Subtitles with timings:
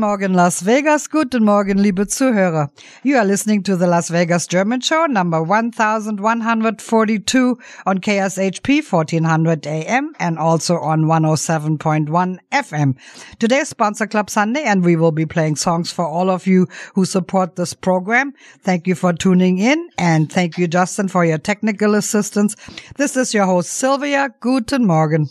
[0.00, 1.06] Morgen, Las Vegas.
[1.06, 2.70] Guten Morgen, liebe Zuhörer.
[3.02, 10.14] You are listening to the Las Vegas German Show, number 1142 on KSHP 1400 AM
[10.18, 12.96] and also on 107.1 FM.
[13.38, 17.04] Today's Sponsor Club Sunday and we will be playing songs for all of you who
[17.04, 18.32] support this program.
[18.62, 22.56] Thank you for tuning in and thank you, Justin, for your technical assistance.
[22.96, 24.34] This is your host, Silvia.
[24.40, 25.28] Guten Morgen.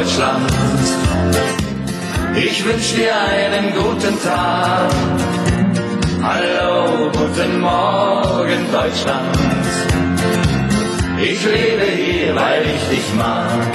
[0.00, 0.50] Deutschland.
[2.36, 4.90] Ich wünsche dir einen guten Tag.
[6.22, 9.36] Hallo, guten Morgen, Deutschland.
[11.20, 13.72] Ich lebe hier, weil ich dich mag.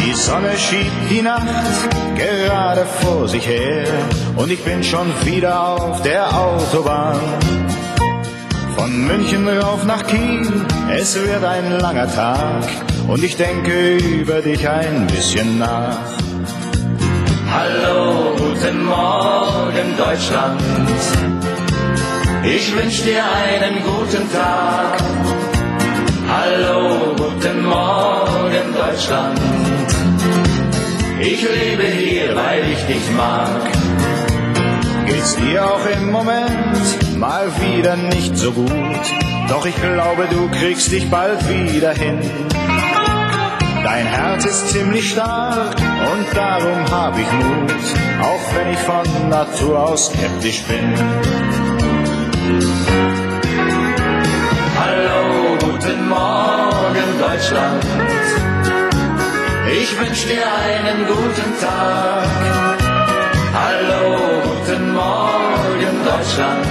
[0.00, 3.86] Die Sonne schiebt die Nacht gerade vor sich her
[4.36, 7.20] und ich bin schon wieder auf der Autobahn.
[8.76, 10.42] Von München rauf nach Kiel,
[10.90, 12.64] es wird ein langer Tag
[13.06, 15.98] und ich denke über dich ein bisschen nach.
[17.52, 20.60] Hallo, guten Morgen Deutschland.
[22.42, 24.98] Ich wünsch dir einen guten Tag.
[26.28, 29.40] Hallo, guten Morgen Deutschland.
[31.20, 34.13] Ich lebe hier, weil ich dich mag.
[35.14, 39.04] Geht's dir auch im Moment mal wieder nicht so gut?
[39.48, 42.18] Doch ich glaube, du kriegst dich bald wieder hin.
[43.84, 47.72] Dein Herz ist ziemlich stark und darum hab ich Mut,
[48.22, 50.94] auch wenn ich von Natur aus skeptisch bin.
[54.80, 57.84] Hallo, guten Morgen Deutschland.
[59.80, 62.74] Ich wünsch dir einen guten Tag.
[63.54, 64.53] Hallo,
[65.14, 66.66] Morgen Deutschland.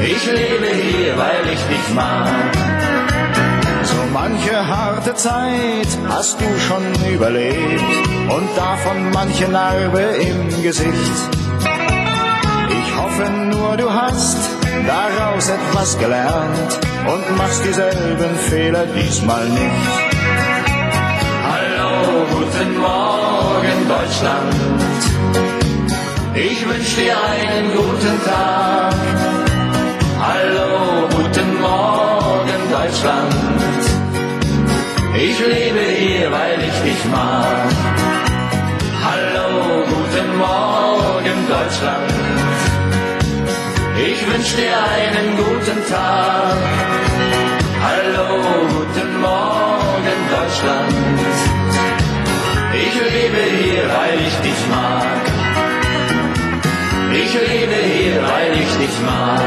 [0.00, 2.56] Ich lebe hier, weil ich dich mag
[4.12, 6.84] manche harte Zeit hast du schon
[7.14, 7.82] überlebt
[8.28, 11.20] und davon manche Narbe im Gesicht.
[12.80, 14.38] Ich hoffe nur, du hast
[14.86, 16.78] daraus etwas gelernt
[17.12, 19.92] und machst dieselben Fehler diesmal nicht.
[21.50, 24.95] Hallo, guten Morgen Deutschland.
[26.38, 28.94] Ich wünsche dir einen guten Tag.
[30.20, 33.34] Hallo, guten Morgen Deutschland.
[35.16, 37.72] Ich lebe hier, weil ich dich mag.
[39.02, 42.12] Hallo, guten Morgen, Deutschland.
[43.96, 46.56] Ich wünsche dir einen guten Tag.
[47.82, 48.42] Hallo,
[48.74, 50.92] guten Morgen, Deutschland.
[52.74, 55.15] Ich lebe hier, weil ich dich mag.
[57.26, 59.40] Ich lebe hier, weil ich dich mag.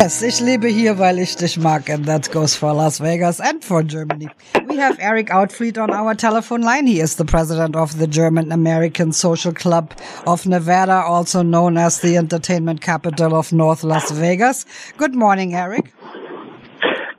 [0.00, 3.64] Yes, ich lebe hier, weil ich dich mag, and that goes for Las Vegas and
[3.64, 4.28] for Germany.
[4.68, 6.86] We have Eric Outfleet on our telephone line.
[6.86, 9.92] He is the president of the German American Social Club
[10.24, 14.66] of Nevada, also known as the entertainment capital of North Las Vegas.
[14.96, 15.92] Good morning, Eric.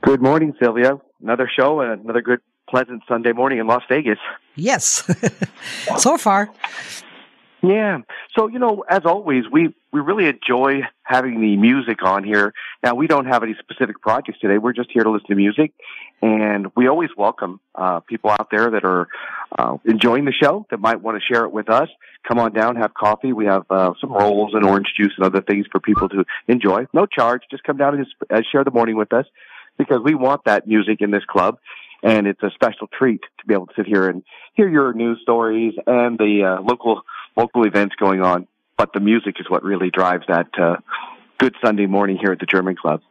[0.02, 0.92] Good morning, Silvia.
[1.22, 2.40] Another show and another good,
[2.72, 4.18] pleasant Sunday morning in Las Vegas.
[4.56, 5.04] Yes,
[5.98, 6.50] so far.
[7.62, 7.98] Yeah.
[8.36, 12.54] So, you know, as always, we, we really enjoy having the music on here.
[12.82, 14.56] Now, we don't have any specific projects today.
[14.56, 15.72] We're just here to listen to music.
[16.22, 19.06] And we always welcome, uh, people out there that are,
[19.56, 21.90] uh, enjoying the show that might want to share it with us.
[22.26, 23.34] Come on down, have coffee.
[23.34, 26.86] We have, uh, some rolls and orange juice and other things for people to enjoy.
[26.94, 27.42] No charge.
[27.50, 29.26] Just come down and just, uh, share the morning with us
[29.78, 31.58] because we want that music in this club
[32.02, 34.22] and it's a special treat to be able to sit here and
[34.54, 37.02] hear your news stories and the uh, local
[37.36, 38.46] local events going on.
[38.76, 40.76] But the music is what really drives that uh,
[41.38, 43.02] good Sunday morning here at the German Club.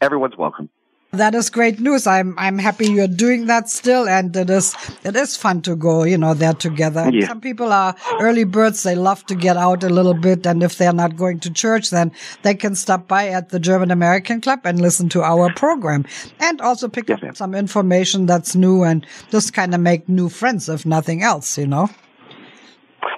[0.00, 0.68] Everyone's welcome.
[1.14, 2.06] That is great news.
[2.06, 4.74] I'm I'm happy you're doing that still, and it is
[5.04, 7.10] it is fun to go, you know, there together.
[7.12, 7.26] Yeah.
[7.26, 10.78] Some people are early birds; they love to get out a little bit, and if
[10.78, 14.60] they're not going to church, then they can stop by at the German American Club
[14.64, 16.06] and listen to our program,
[16.40, 20.30] and also pick yes, up some information that's new and just kind of make new
[20.30, 21.90] friends, if nothing else, you know.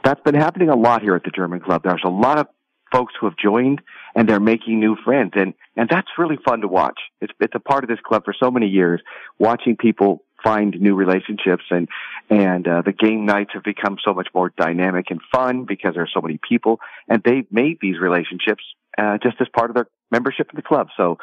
[0.02, 1.82] That's been happening a lot here at the German Club.
[1.84, 2.48] There's a lot of
[2.90, 3.82] folks who have joined
[4.14, 5.32] and they're making new friends.
[5.34, 6.98] And and that's really fun to watch.
[7.20, 9.00] It's it's a part of this club for so many years
[9.38, 11.88] watching people find new relationships and
[12.30, 16.02] and uh, the game nights have become so much more dynamic and fun because there
[16.04, 16.78] are so many people
[17.08, 18.62] and they've made these relationships
[18.98, 20.88] uh, just as part of their membership in the club.
[20.96, 21.18] So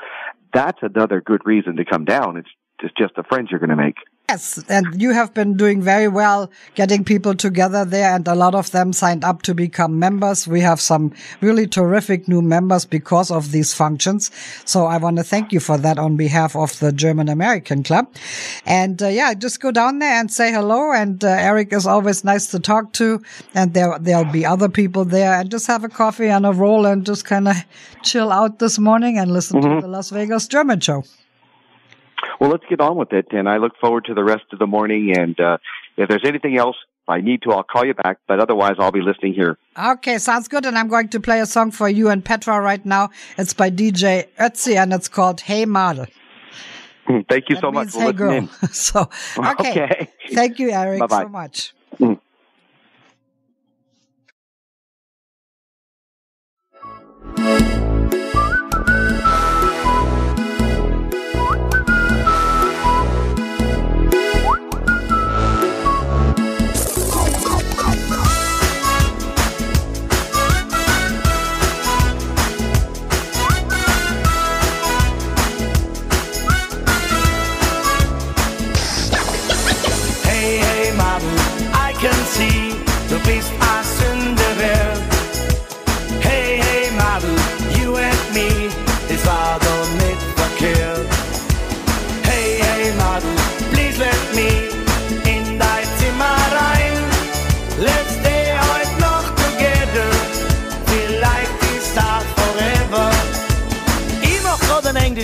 [0.54, 2.38] that's another good reason to come down.
[2.38, 2.50] It's
[2.82, 3.96] just just the friends you're going to make
[4.32, 8.56] Yes, and you have been doing very well getting people together there, and a lot
[8.56, 10.48] of them signed up to become members.
[10.48, 11.12] We have some
[11.42, 14.32] really terrific new members because of these functions.
[14.64, 18.08] So I want to thank you for that on behalf of the German American Club.
[18.66, 20.94] And uh, yeah, just go down there and say hello.
[20.94, 23.22] And uh, Eric is always nice to talk to,
[23.54, 26.86] and there there'll be other people there, and just have a coffee and a roll
[26.86, 27.58] and just kind of
[28.02, 29.76] chill out this morning and listen mm-hmm.
[29.76, 31.04] to the Las Vegas German show.
[32.40, 34.68] Well, let's get on with it, and I look forward to the rest of the
[34.68, 35.16] morning.
[35.18, 35.58] And uh,
[35.98, 36.76] if there's anything else
[37.08, 38.18] I need to, I'll call you back.
[38.28, 39.58] But otherwise, I'll be listening here.
[39.78, 40.66] Okay, sounds good.
[40.66, 43.10] And I'm going to play a song for you and Petra right now.
[43.38, 46.08] It's by DJ Ötzi, and it's called "Hey Model."
[47.08, 48.48] Thank you that so much hey listening.
[48.72, 49.50] so okay.
[49.84, 50.10] okay.
[50.34, 51.24] Thank you, Eric, Bye-bye.
[51.24, 51.74] so much.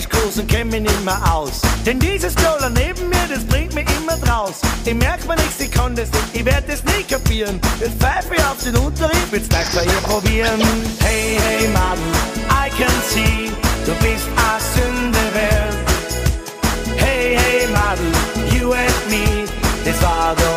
[0.07, 0.17] Mm.
[0.17, 1.61] Englischkurs und kenn mich nicht mehr aus.
[1.85, 4.55] Denn dieses Girl neben mir, das bringt mich immer draus.
[4.85, 7.59] Ich merk mir nichts, ich kann das nicht, ich werd das nie kapieren.
[7.79, 10.61] Jetzt pfeife ich auf den Unterricht, will's gleich bei ihr probieren.
[10.99, 11.97] Hey, hey, Mann,
[12.49, 13.51] I can see,
[13.85, 15.67] du bist a Sündewer.
[16.95, 17.99] Hey, hey, Mann,
[18.51, 19.45] you and me,
[19.85, 20.56] das war doch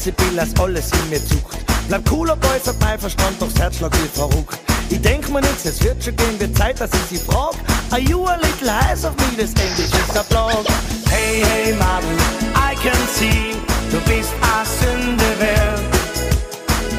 [0.00, 1.58] Bild, als alles in mir zuckt.
[1.88, 4.58] Bleib cooler Boy, hat mein Verstand, doch das Herzschlag wie verrückt.
[4.88, 7.54] Ich denk mir nichts, es wird schon gehen, wird Zeit, dass ich sie frag.
[7.90, 10.64] Are you a little eyes of me, das Englisch ist der Blog.
[11.10, 12.16] Hey, hey, Madden,
[12.56, 13.54] I can see,
[13.90, 15.78] du bist a Sündewer.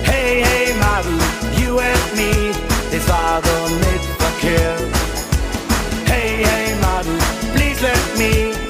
[0.04, 1.20] Hey, hey, Madden,
[1.58, 2.52] you and me,
[2.92, 4.82] das war doch nicht verkehrt.
[6.06, 7.18] Hey, hey, Madden,
[7.54, 8.63] please let me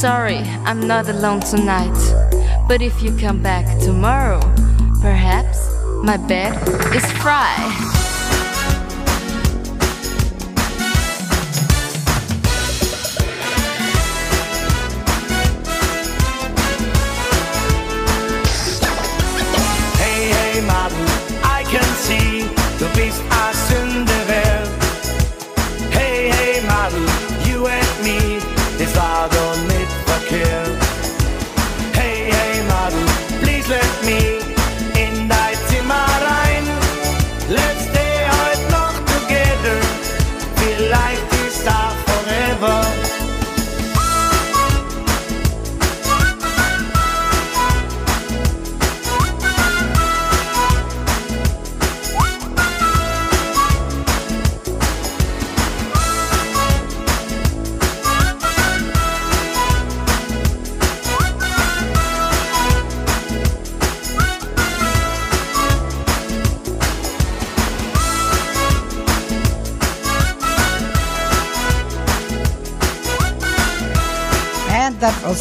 [0.00, 1.92] sorry, I'm not alone tonight.
[2.66, 4.40] But if you come back tomorrow,
[5.02, 5.58] perhaps
[6.02, 6.56] my bed
[6.94, 8.09] is fried.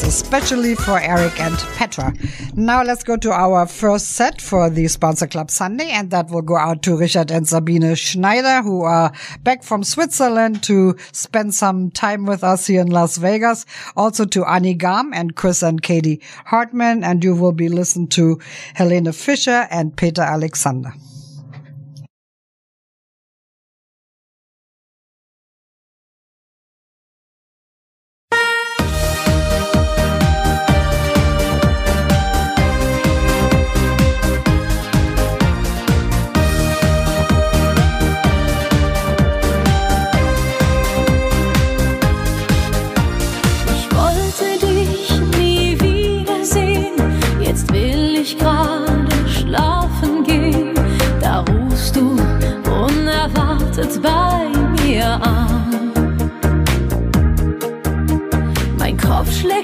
[0.10, 2.12] Especially for Eric and Petra.
[2.56, 6.42] Now let's go to our first set for the Sponsor Club Sunday, and that will
[6.42, 9.14] go out to Richard and Sabine Schneider, who are
[9.44, 13.68] back from Switzerland to spend some time with us here in Las Vegas.
[13.96, 18.40] Also to Annie Gam and Chris and Katie Hartman, and you will be listening to
[18.74, 20.92] Helene Fischer and Peter Alexander.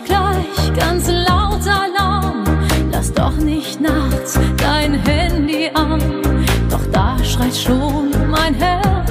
[0.04, 2.44] Gleich ganz laut Alarm.
[2.92, 6.02] Lass doch nicht nachts dein Handy an.
[6.70, 9.04] Doch da schreit schon mein Herz,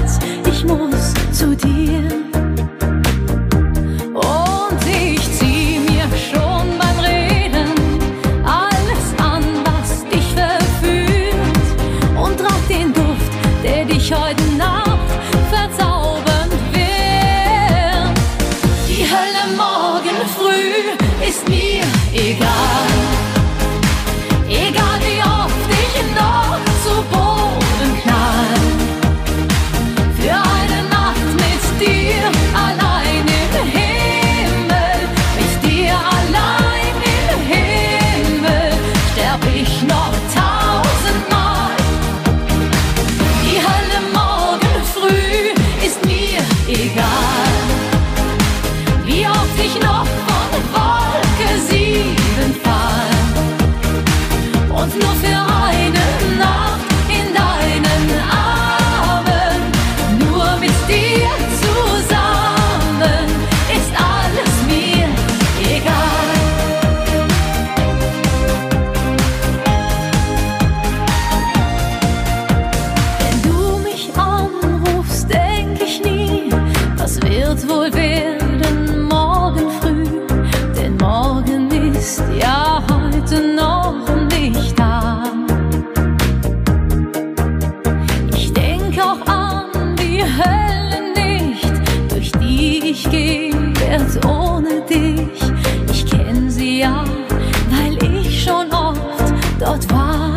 [99.59, 100.35] dort war.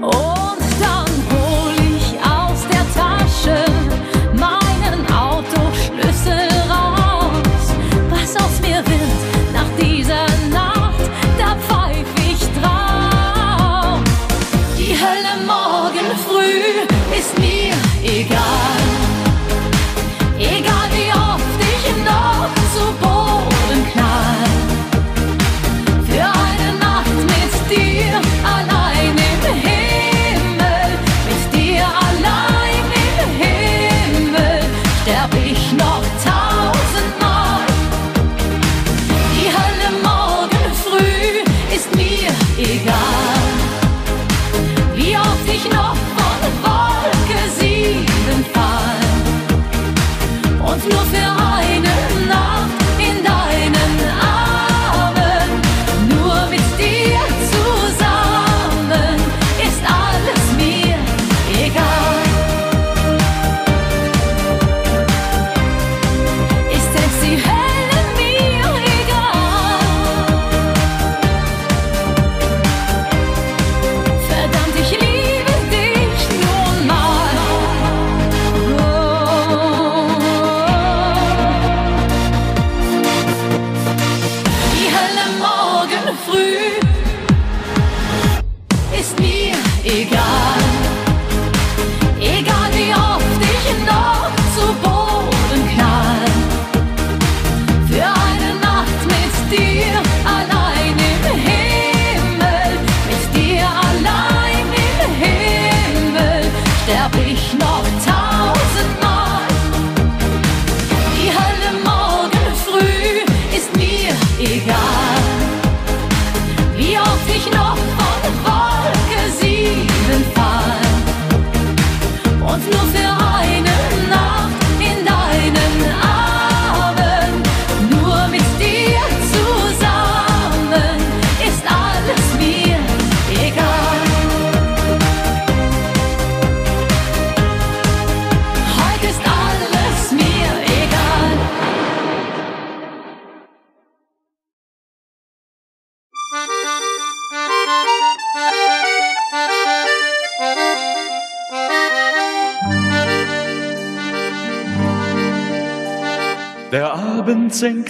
[0.00, 3.64] Und dann hol ich aus der Tasche
[4.34, 7.72] meinen Autoschlüssel raus.
[8.10, 9.20] Was aus mir wird
[9.52, 11.04] nach dieser Nacht,
[11.38, 14.00] da pfeif ich drauf.
[14.76, 17.57] Die Hölle morgen früh ist mir.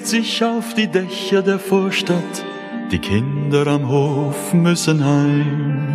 [0.09, 2.45] Sich auf die Dächer der Vorstadt,
[2.91, 5.87] die Kinder am Hof müssen heim.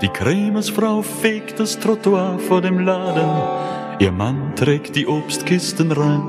[0.00, 3.30] Die Krämersfrau fegt das Trottoir vor dem Laden,
[3.98, 6.22] ihr Mann trägt die Obstkisten rein.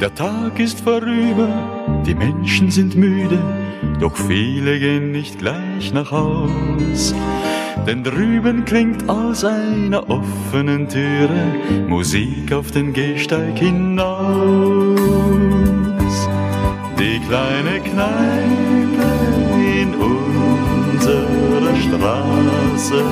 [0.00, 3.38] Der Tag ist vorüber, die Menschen sind müde,
[4.00, 7.14] doch viele gehen nicht gleich nach Haus.
[7.86, 11.54] Denn drüben klingt aus einer offenen Türe
[11.86, 14.65] Musik auf den Gehsteig hinaus.
[17.90, 19.08] Kneipe
[19.80, 23.02] in unserer Straße,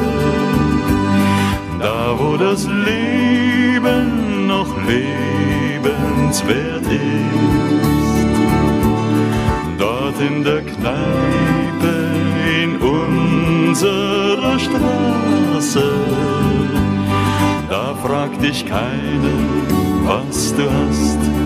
[1.80, 6.94] da wo das Leben noch lebenswert ist.
[9.78, 12.10] Dort in der Kneipe
[12.62, 15.90] in unserer Straße,
[17.70, 19.38] da fragt dich keiner,
[20.04, 21.43] was du hast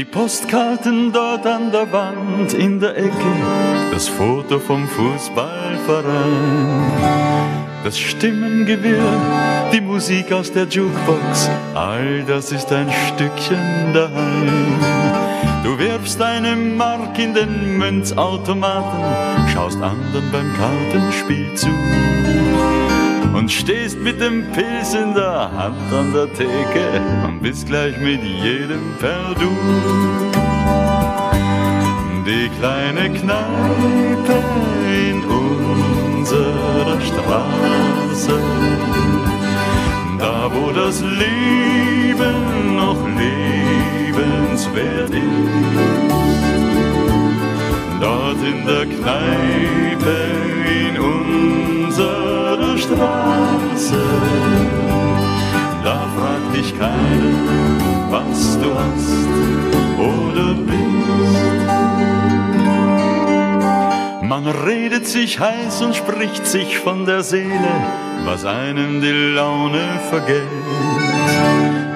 [0.00, 3.32] Die Postkarten dort an der Wand in der Ecke,
[3.92, 6.90] das Foto vom Fußballverein,
[7.84, 9.12] das Stimmengewirr,
[9.70, 14.78] die Musik aus der Jukebox, all das ist ein Stückchen daheim.
[15.64, 19.04] Du wirfst eine Mark in den Münzautomaten,
[19.52, 21.68] schaust anderen beim Kartenspiel zu
[23.34, 28.22] und stehst mit dem Pilz in der Hand an der Theke und bist gleich mit
[28.22, 29.50] jedem per Du.
[32.26, 34.42] Die kleine Kneipe
[35.10, 38.38] in unserer Straße,
[40.18, 43.02] da wo das Leben noch
[44.04, 45.20] lebenswert ist.
[48.00, 50.39] Dort in der Kneipe
[52.90, 54.02] Straße,
[55.84, 59.28] da fragt dich keiner, was du hast
[59.96, 60.80] oder bist.
[64.22, 67.74] Man redet sich heiß und spricht sich von der Seele,
[68.24, 70.48] was einem die Laune vergeht.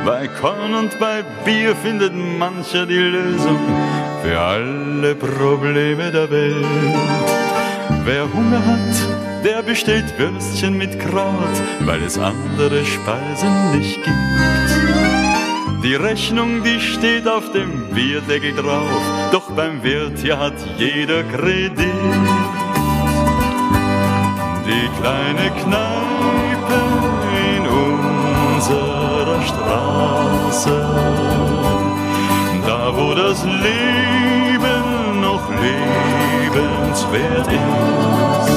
[0.04, 3.58] Bei Korn und bei Bier findet mancher die Lösung
[4.22, 6.66] für alle Probleme der Welt.
[8.04, 9.13] Wer Hunger hat,
[9.44, 15.84] der bestellt Würstchen mit Kraut, weil es andere Speisen nicht gibt.
[15.84, 19.02] Die Rechnung, die steht auf dem Bierdeckel drauf,
[19.32, 21.76] doch beim Wirt hier hat jeder Kredit.
[24.66, 26.80] Die kleine Kneipe
[27.54, 27.66] in
[28.56, 30.80] unserer Straße,
[32.66, 38.53] da wo das Leben noch lebenswert ist.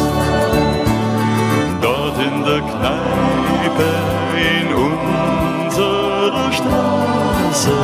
[2.58, 3.90] Der Kneipe
[4.36, 7.78] in unserer Straße,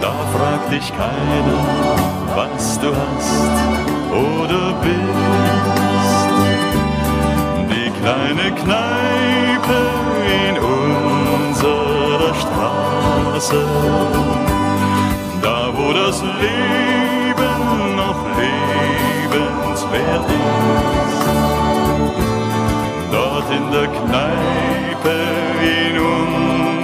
[0.00, 1.62] da fragt dich keiner,
[2.36, 3.56] was du hast
[4.12, 6.28] oder bist.
[7.70, 9.80] Die kleine Kneipe
[10.46, 10.54] in
[11.48, 13.62] unserer Straße,
[15.42, 21.51] da wo das Leben noch lebenswert ist.
[23.54, 25.16] In der Kneipe
[25.60, 25.98] in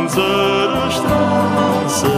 [0.02, 2.12] unserer Straße,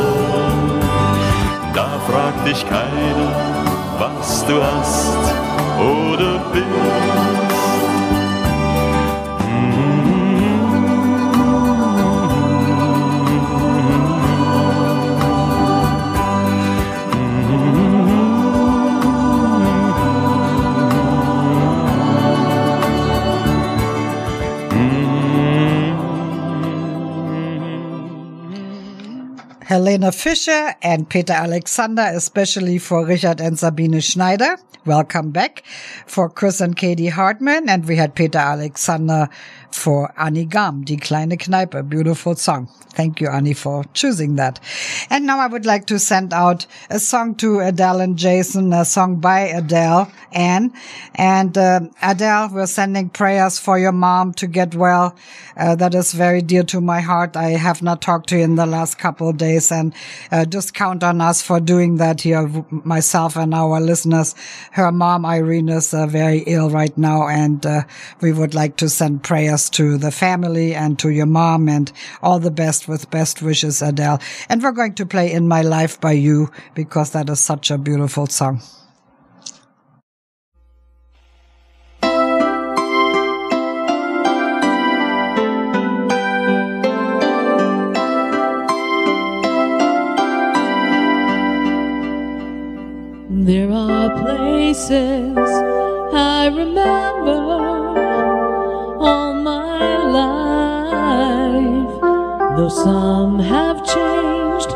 [1.72, 3.32] da fragt dich keiner,
[3.98, 5.34] was du hast
[5.78, 6.99] oder bist.
[29.80, 34.58] Helene Fischer and Peter Alexander, especially for Richard and Sabine Schneider.
[34.84, 35.64] Welcome back
[36.06, 37.66] for Chris and Katie Hartman.
[37.66, 39.30] And we had Peter Alexander
[39.74, 41.88] for Annie Gam, Die kleine Kneipe.
[41.88, 42.68] Beautiful song.
[42.92, 44.58] Thank you, Annie, for choosing that.
[45.10, 48.84] And now I would like to send out a song to Adele and Jason, a
[48.84, 50.72] song by Adele, Anne.
[51.14, 55.14] And uh, Adele, we're sending prayers for your mom to get well.
[55.56, 57.36] Uh, that is very dear to my heart.
[57.36, 59.94] I have not talked to you in the last couple of days and
[60.32, 64.34] uh, just count on us for doing that here, myself and our listeners.
[64.72, 67.82] Her mom, Irene, is uh, very ill right now and uh,
[68.20, 71.92] we would like to send prayers to the family and to your mom and
[72.22, 74.20] all the best with best wishes, Adele.
[74.48, 77.76] And we're going to play In My Life by you because that is such a
[77.76, 78.62] beautiful song.
[93.42, 95.36] There are places
[96.12, 97.59] I remember
[99.00, 102.00] all my life,
[102.56, 104.70] though some have changed,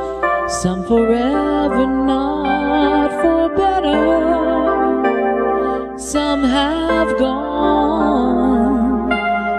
[0.63, 4.25] some forever, not for better.
[5.99, 9.13] Some have gone,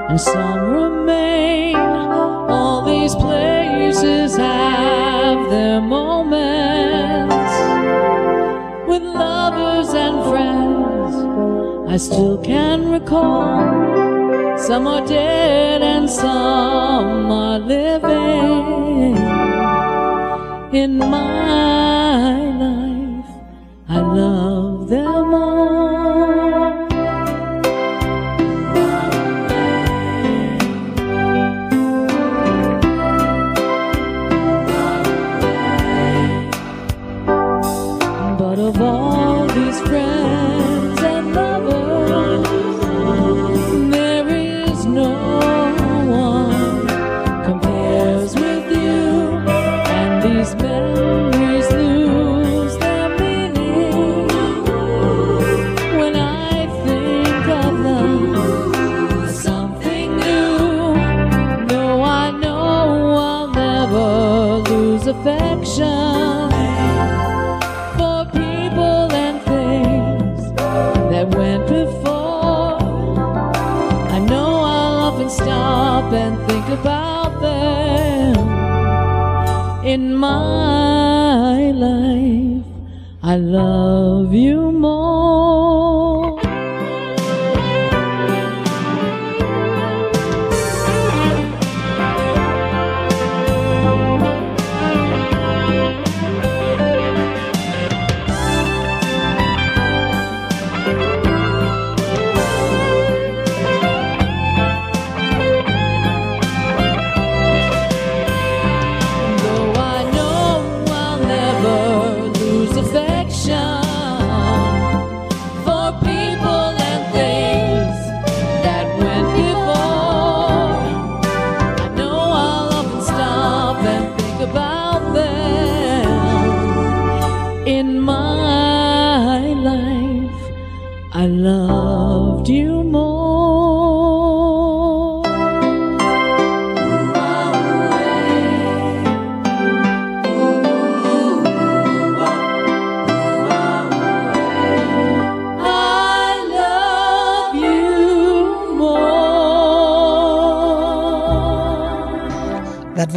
[0.09, 1.75] and some remain.
[1.75, 7.53] All these places have their moments
[8.87, 11.15] with lovers and friends.
[11.91, 14.14] I still can recall.
[14.67, 19.15] Some are dead and some are living
[20.73, 23.25] in my life.
[23.87, 24.54] I love
[83.35, 84.74] I love you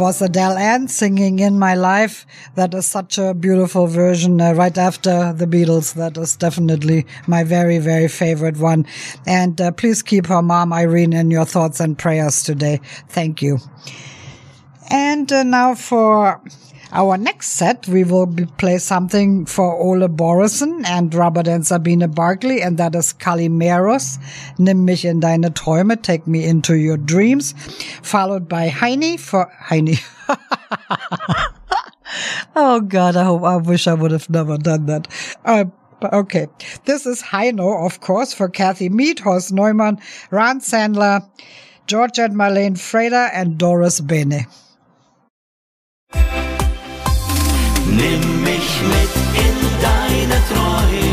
[0.09, 2.25] was Adele Ann singing In My Life.
[2.55, 5.93] That is such a beautiful version uh, right after the Beatles.
[5.93, 8.87] That is definitely my very, very favorite one.
[9.27, 12.81] And uh, please keep her mom, Irene, in your thoughts and prayers today.
[13.09, 13.59] Thank you.
[14.89, 16.41] And uh, now for
[16.91, 22.09] our next set, we will be play something for Ole Borison and Robert and Sabine
[22.11, 24.17] Barkley, and that is Calimeros,
[24.57, 27.53] Nimm mich in deine Träume, Take me into your dreams,
[28.01, 30.01] followed by Heini for Heini.
[32.55, 35.07] oh God, I hope, I wish I would have never done that.
[35.45, 35.65] Uh,
[36.01, 36.47] okay.
[36.85, 39.99] This is Heino, of course, for Kathy Mead, Horst Neumann,
[40.31, 41.29] Ron Sandler,
[41.85, 44.47] George and Marlene Freda, and Doris Bene.
[47.99, 49.13] Nimm mich mit
[49.45, 51.08] in deine Träume,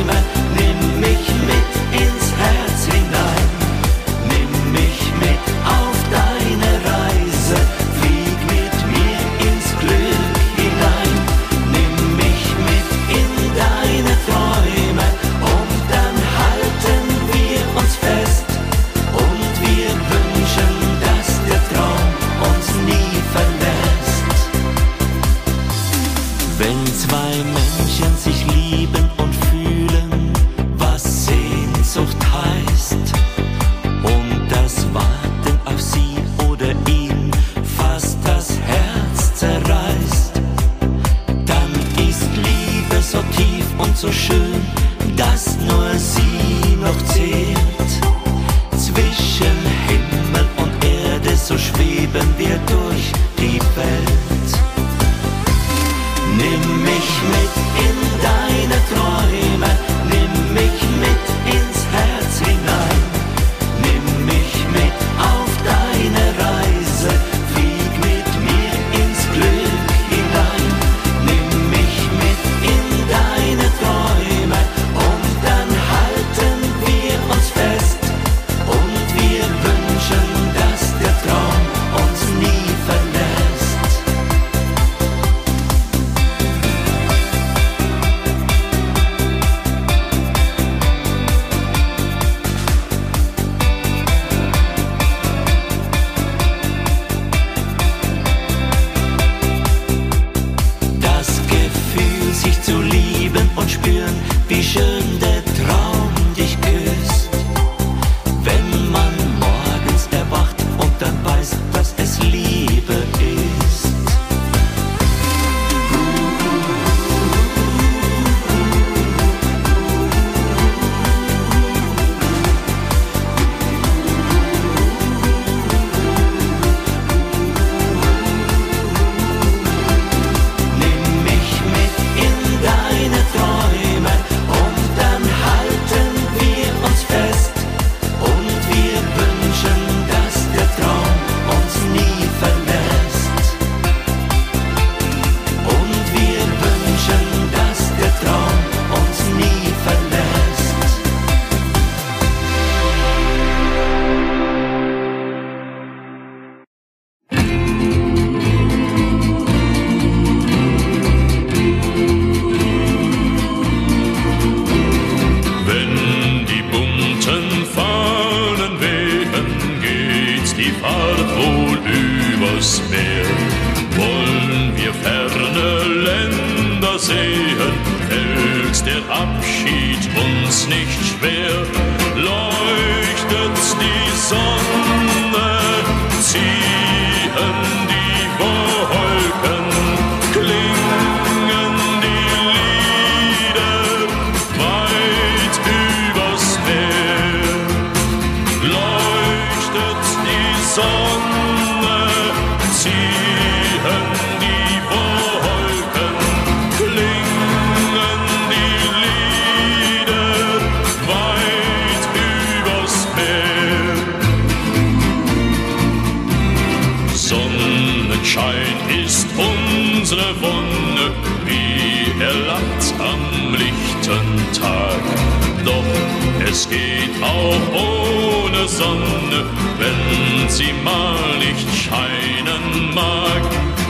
[230.56, 233.42] sie mal nicht scheinen mag.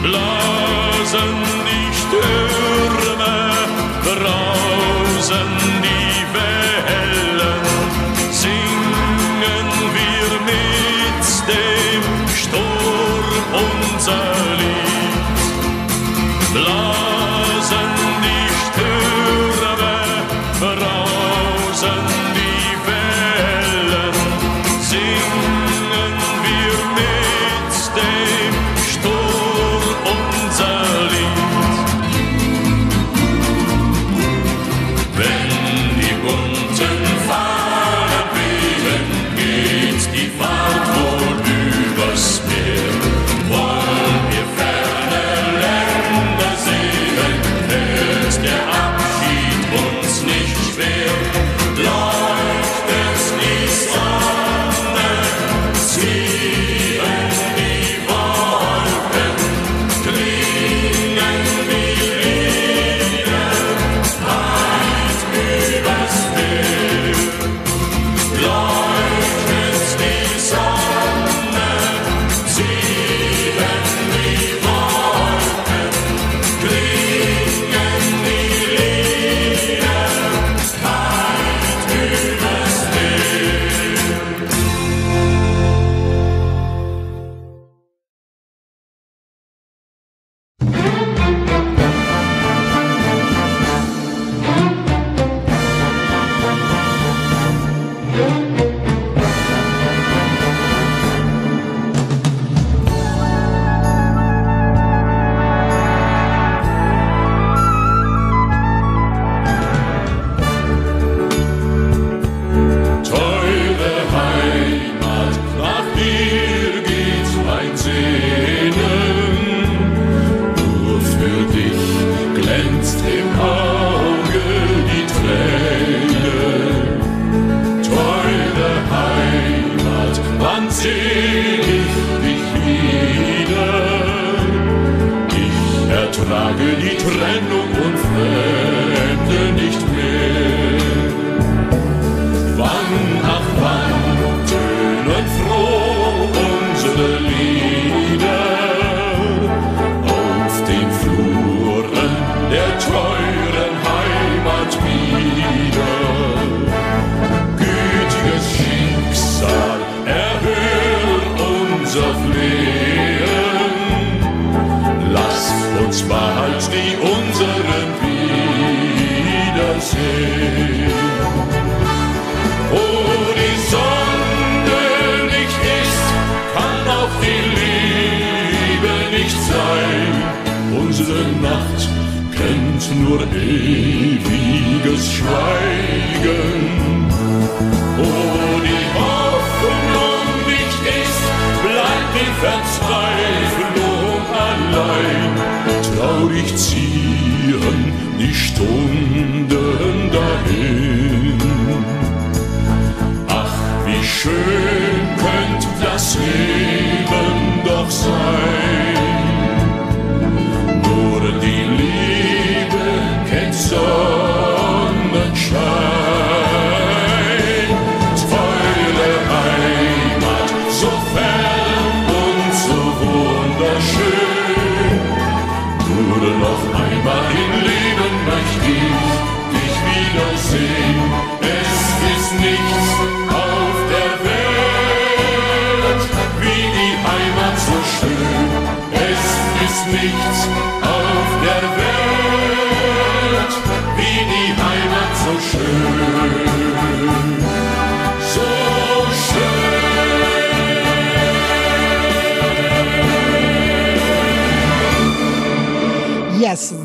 [0.02, 1.45] Blasen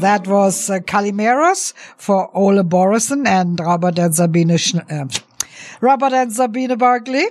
[0.01, 0.79] that was uh,
[1.97, 5.07] for Ole Borison and Robert and Sabine Schn- uh,
[5.79, 7.27] Robert and Sabine Barkley.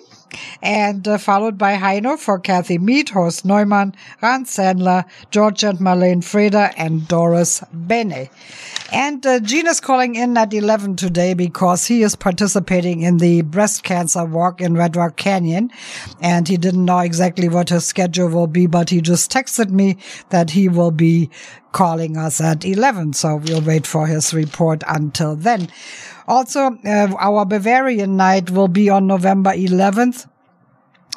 [0.63, 6.23] And uh, followed by Heino for Kathy Mead, Horst Neumann, Ran Sandler, George and Marlene
[6.23, 8.31] Freda, and Doris Bene.
[8.93, 13.43] And uh, Gene is calling in at 11 today because he is participating in the
[13.43, 15.71] breast cancer walk in Red Rock Canyon.
[16.21, 19.97] And he didn't know exactly what his schedule will be, but he just texted me
[20.31, 21.31] that he will be
[21.71, 23.13] calling us at 11.
[23.13, 25.69] So we'll wait for his report until then.
[26.27, 30.27] Also, uh, our Bavarian night will be on November 11th.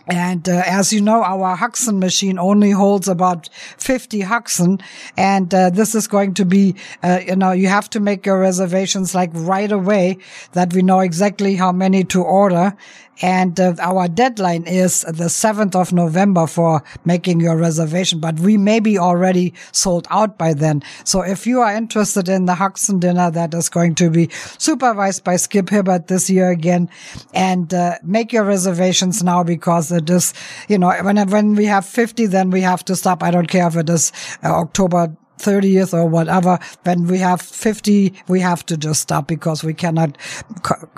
[0.07, 4.81] And uh, as you know, our Haxen machine only holds about 50 Haxen.
[5.17, 8.39] And uh, this is going to be, uh, you know, you have to make your
[8.39, 10.17] reservations like right away
[10.51, 12.75] that we know exactly how many to order.
[13.21, 18.57] And uh, our deadline is the 7th of November for making your reservation, but we
[18.57, 20.83] may be already sold out by then.
[21.03, 25.23] So if you are interested in the Haxen dinner that is going to be supervised
[25.23, 26.89] by Skip Hibbert this year again,
[27.33, 30.33] and uh, make your reservations now because it is,
[30.67, 33.23] you know, when when we have 50, then we have to stop.
[33.23, 34.11] I don't care if it is
[34.43, 36.59] uh, October 30th or whatever.
[36.83, 40.17] When we have 50, we have to just stop because we cannot,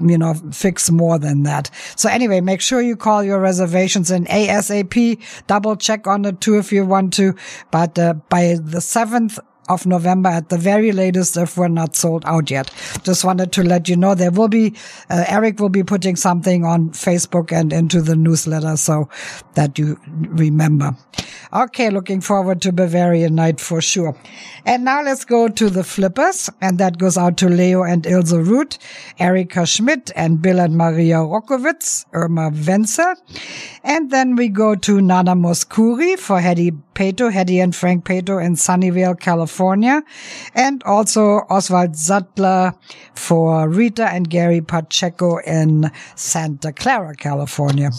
[0.02, 1.70] you know, fix more than that.
[1.96, 5.22] So anyway, make sure you call your reservations in ASAP.
[5.48, 7.36] Double check on it too if you want to.
[7.72, 9.40] But uh, by the 7th,
[9.70, 12.72] of November at the very latest if we're not sold out yet.
[13.04, 14.74] Just wanted to let you know there will be,
[15.10, 19.10] uh, Eric will be putting something on Facebook and into the newsletter so
[19.56, 20.96] that you remember.
[21.54, 24.18] Okay, looking forward to Bavarian night for sure.
[24.66, 28.34] And now let's go to the flippers and that goes out to Leo and Ilse
[28.34, 28.78] Root,
[29.20, 33.16] Erika Schmidt and Bill and Maria Rokowitz, Irma Wenzel.
[33.84, 38.56] And then we go to Nana Mouskouri for Hedy Peto, Hedy and Frank Peto in
[38.56, 39.55] Sunnyvale, California.
[40.54, 42.74] And also Oswald Sattler
[43.14, 47.92] for Rita and Gary Pacheco in Santa Clara, California.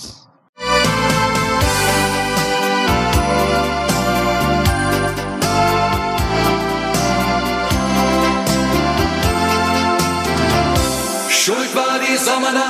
[11.29, 12.66] Schuld war die Sommernacht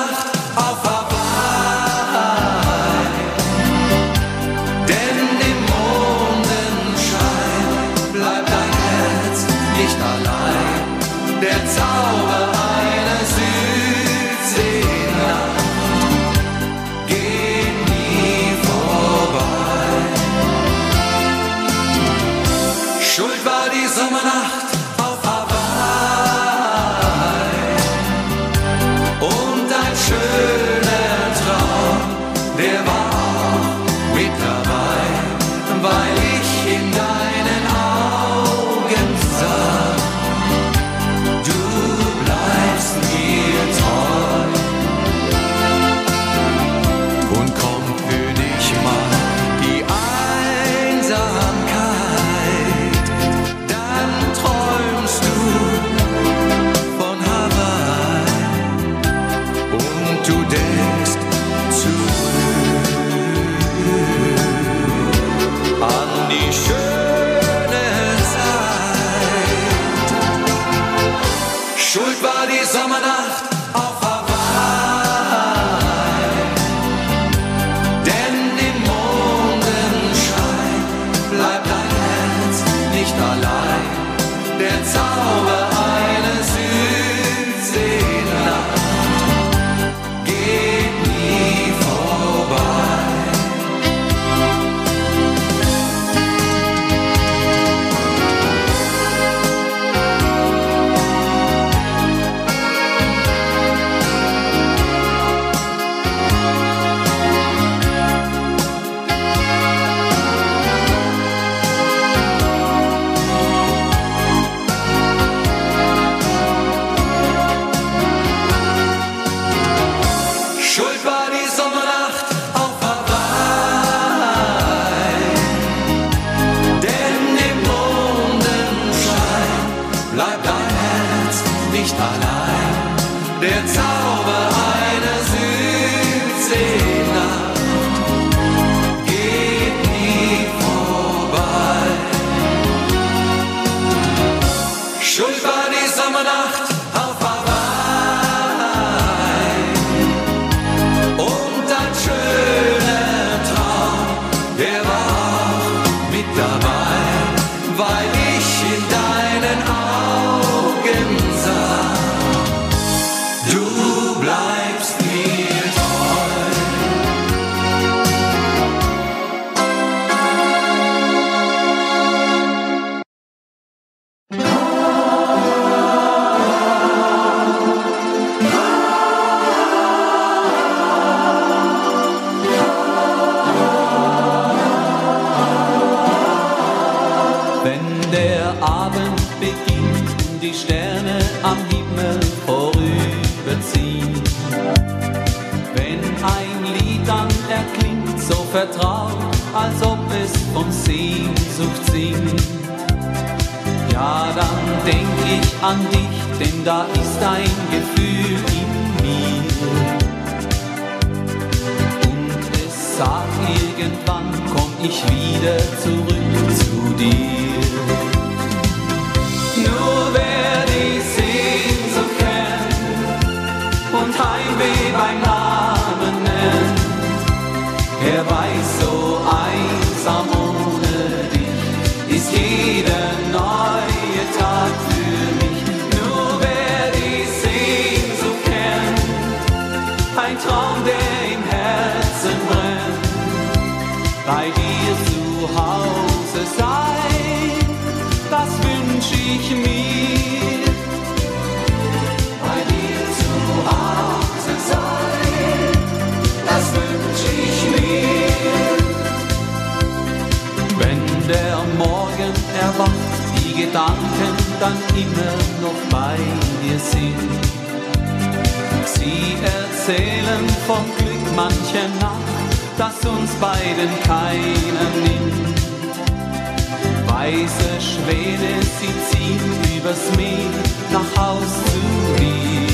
[277.27, 280.49] Leise Schwede, sie zieht übers Meer
[280.93, 282.71] nach Haus zu mir.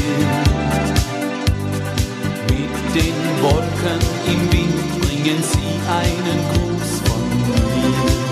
[2.50, 8.31] Mit den Wolken im Wind bringen sie einen Gruß von mir.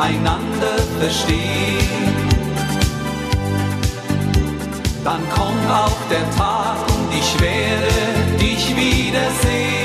[0.00, 2.14] einander verstehen,
[5.04, 9.77] dann kommt auch der Tag und ich werde dich wiedersehen.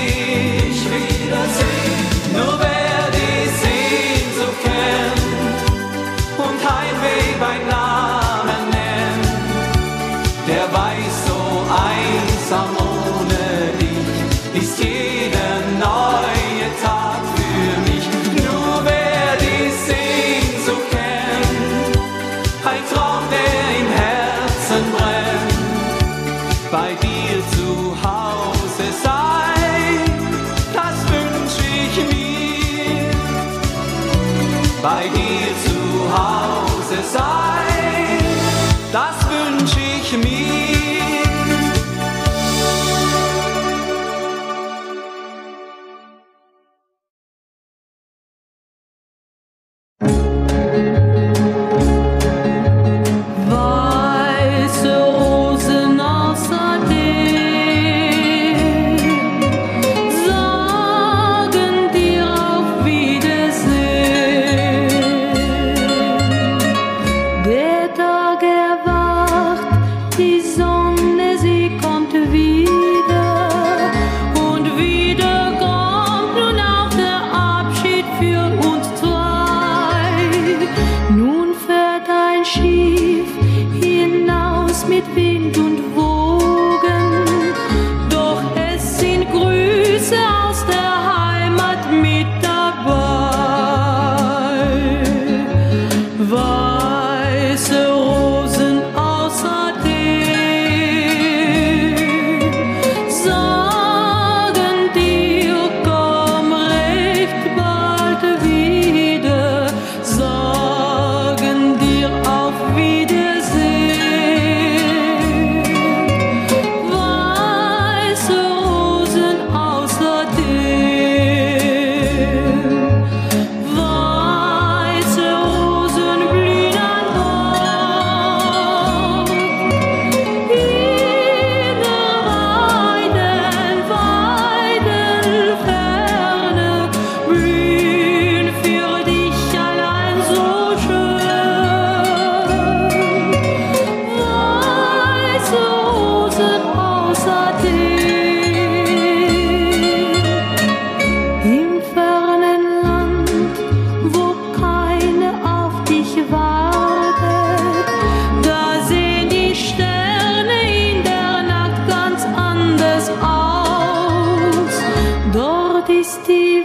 [166.03, 166.61] bist die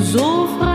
[0.00, 0.65] so.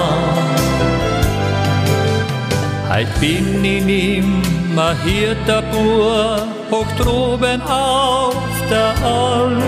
[2.90, 8.36] Heut bin ich nimmer hier der Bur, hoch droben auf
[8.70, 9.62] der Alm,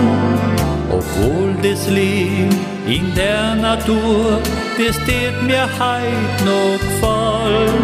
[0.90, 2.50] obwohl das Leben
[2.86, 4.38] in der Natur,
[4.78, 7.80] das tät mir heut noch gefallen.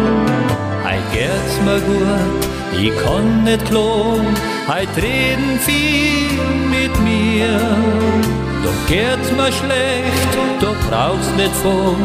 [0.85, 2.41] Heut geht's mir gut,
[2.79, 4.35] ich kann nicht klagen,
[4.67, 6.41] heut reden viel
[6.75, 8.36] mit mir.
[8.67, 11.95] Doch geht's mir schlecht, du brauchst nicht von,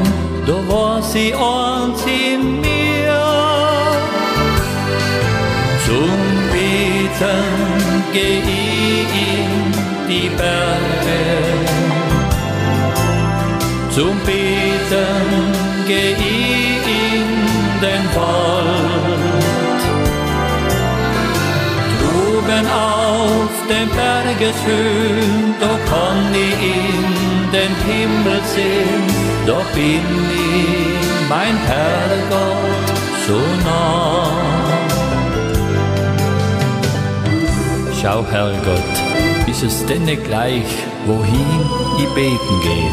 [0.46, 3.20] du warst sie eins in mir.
[5.84, 6.12] Zum
[6.52, 9.52] Beten geh ich in
[10.08, 11.22] die Berge.
[13.90, 15.32] Zum Beten
[15.88, 19.21] geh ich in den Wald.
[23.32, 29.04] Auf dem Bergeshöhen, da kann ich in den Himmel sehen,
[29.46, 30.06] da bin
[30.50, 32.88] ich, mein Herrgott,
[33.26, 34.42] so nah.
[38.00, 38.92] Schau, Herrgott,
[39.46, 40.70] ist es denn nicht gleich,
[41.06, 41.60] wohin
[41.98, 42.92] ich beten gehe?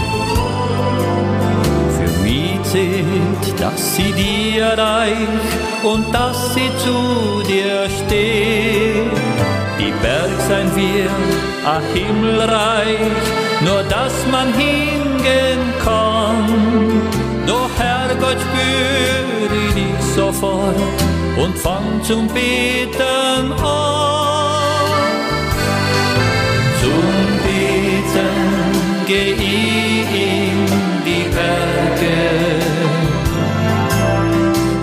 [1.98, 9.68] Für mich zählt, dass sie dir reich und dass sie zu dir steht.
[9.80, 11.09] Die Berg sein wir,
[11.65, 13.15] a Himmelreich,
[13.61, 17.01] nur dass man hingehen kann.
[17.47, 20.75] Doch Herrgott spüre ich dich sofort
[21.38, 24.49] und fang zum Beten an.
[26.82, 27.05] Zum
[27.45, 28.59] Beten
[29.07, 30.57] geh ich in
[31.05, 32.19] die Berge.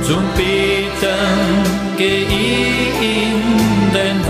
[0.02, 1.66] Zum Beten
[1.98, 4.25] geh ich in den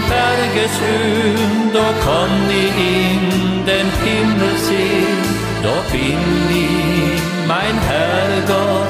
[0.00, 5.22] auf dem Bergeshöhen, da kann ich in den Himmel sehen,
[5.62, 6.18] da bin
[6.50, 8.88] ich, mein Herrgott,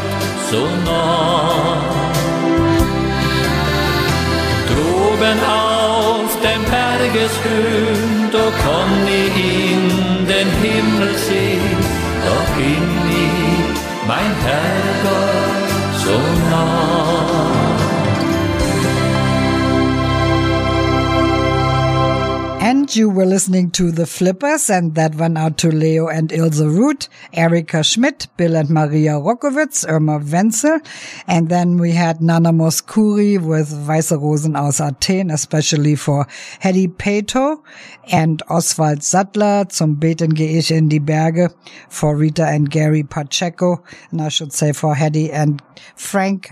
[0.50, 1.82] so nah.
[4.68, 9.34] Droben auf dem Bergeshöhen, da kann ich
[9.72, 11.76] in den Himmel sehen,
[12.24, 15.70] da bin ich, mein Herrgott,
[16.04, 16.18] so
[16.50, 16.99] nah.
[22.93, 27.09] You were listening to the Flippers, and that went out to Leo and Ilse Root,
[27.32, 30.80] Erika Schmidt, Bill and Maria Rokowitz, Irma Wenzel,
[31.28, 36.26] and then we had Nana Mouskouri with Weiße Rosen aus Athen, especially for
[36.62, 37.62] Hedy Peto
[38.11, 41.51] and Oswald Sattler, Zum Beten gehe ich in die Berge,
[41.88, 45.62] for Rita and Gary Pacheco, and I should say for Hedy and
[45.95, 46.51] Frank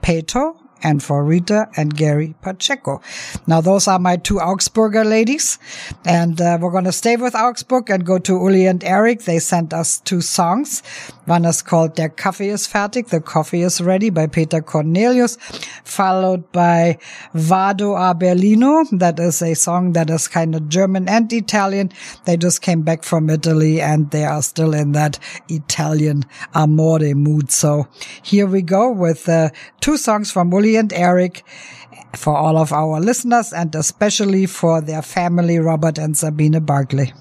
[0.00, 3.00] Peto, and for Rita and Gary Pacheco.
[3.46, 5.58] Now, those are my two Augsburger ladies,
[6.04, 9.22] and uh, we're going to stay with Augsburg and go to Uli and Eric.
[9.22, 10.82] They sent us two songs.
[11.26, 15.36] One is called Der Kaffee ist fertig, The Coffee is Ready by Peter Cornelius,
[15.84, 16.98] followed by
[17.32, 18.84] Vado a Berlino.
[18.98, 21.92] That is a song that is kind of German and Italian.
[22.24, 25.18] They just came back from Italy and they are still in that
[25.48, 26.24] Italian
[26.54, 27.50] amore mood.
[27.52, 27.86] So
[28.22, 31.44] here we go with uh, two songs from Uli and Eric
[32.14, 37.12] for all of our listeners and especially for their family, Robert and Sabine Barkley.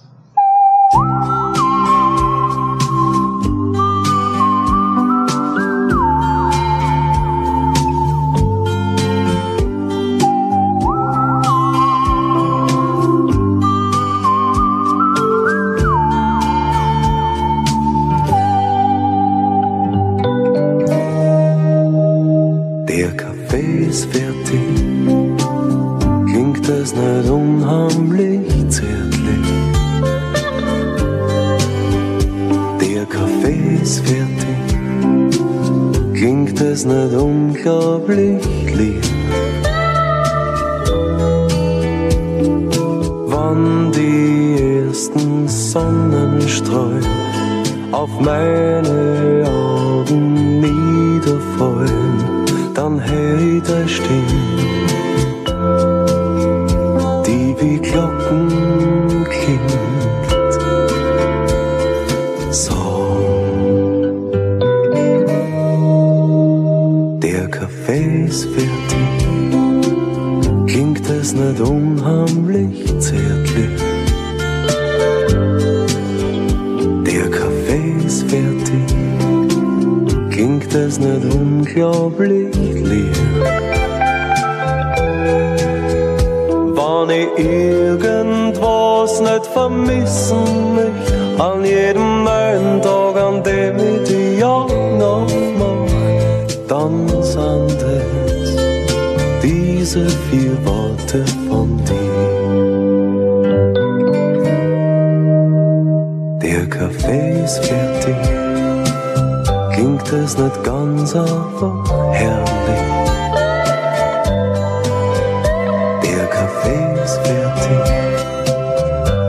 [36.82, 38.44] Das nicht unglaublich
[38.76, 39.04] lieb.
[43.28, 47.06] Wann die ersten Sonnenstrahlen
[47.92, 54.51] auf meine Augen niederfallen, dann hör ich deine
[71.42, 73.82] nicht unheimlich zärtlich.
[77.06, 78.88] Der Kaffee ist fertig,
[80.30, 83.16] klingt es nicht unglaublich lieb.
[86.76, 94.74] Wann ich irgendwas nicht vermissen möchte, an jedem neuen Tag, an dem ich die Jagd
[95.00, 95.28] noch
[95.58, 97.08] mach, dann
[99.92, 101.96] so viel Worte von dir.
[106.42, 108.16] Der Kaffee ist fertig,
[109.76, 111.84] ging das nicht ganz aber
[112.14, 112.84] herrlich.
[116.06, 117.84] Der Kaffee ist fertig,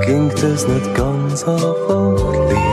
[0.06, 2.14] ging das nicht ganz aber
[2.50, 2.71] lieb.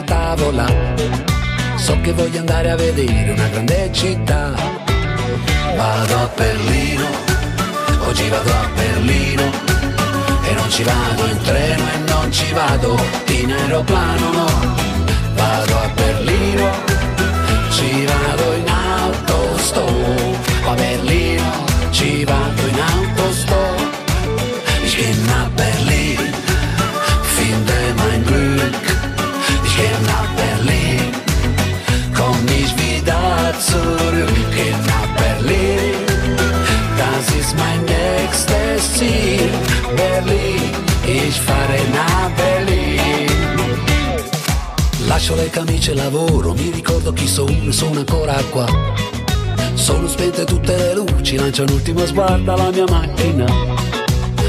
[0.00, 0.66] Sulla tavola.
[1.76, 4.52] So che voglio andare a vedere una grande città.
[5.76, 7.06] Vado a Berlino,
[8.06, 9.42] oggi vado a Berlino.
[10.42, 12.98] E non ci vado in treno e non ci vado
[13.28, 14.79] in aeroplano, no.
[45.80, 48.66] Lascio le camicie e lavoro, mi ricordo chi sono sono ancora qua.
[49.72, 53.46] Sono spente tutte le luci, lancio un ultimo sguardo alla mia macchina.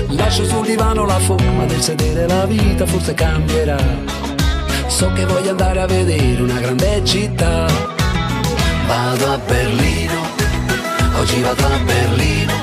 [0.09, 3.77] Lascio sul divano la forma del sedere, la vita forse cambierà.
[4.88, 7.65] So che voglio andare a vedere una grande città.
[8.88, 10.19] Vado a Berlino,
[11.17, 12.53] oggi vado a Berlino.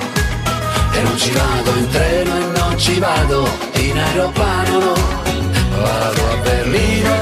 [0.93, 4.95] E non ci vado in treno e non ci vado in aeroplano, no.
[5.81, 7.18] Vado a Berlino,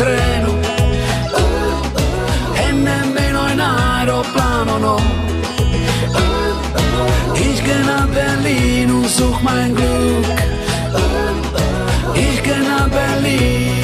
[0.00, 0.52] treno
[2.54, 4.96] e nemmeno in aeroplano, no.
[7.34, 10.26] Ich geh nach Berlin und such mein Glück.
[12.14, 13.79] Ich geh nach Berlin.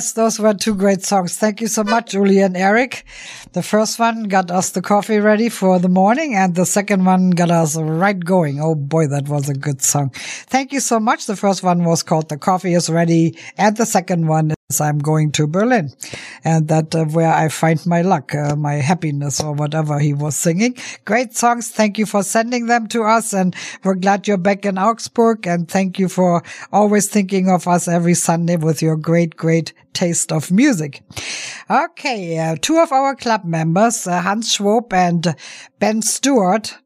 [0.00, 1.36] Yes, those were two great songs.
[1.36, 3.04] Thank you so much, Uli and Eric.
[3.52, 7.30] The first one got us the coffee ready for the morning, and the second one
[7.30, 8.60] got us right going.
[8.60, 10.10] Oh boy, that was a good song.
[10.48, 11.26] Thank you so much.
[11.26, 15.32] The first one was called The Coffee is Ready, and the second one I'm Going
[15.32, 15.90] to Berlin.
[16.44, 20.36] And that uh, where I find my luck, uh, my happiness, or whatever he was
[20.36, 20.76] singing.
[21.06, 21.70] Great songs.
[21.70, 25.66] Thank you for sending them to us, and we're glad you're back in Augsburg, and
[25.66, 26.42] thank you for
[26.72, 31.02] always thinking of us every Sunday with your great great taste of music.
[31.70, 35.34] Okay, uh, two of our club members, uh, Hans Schwob and
[35.78, 36.76] Ben Stewart,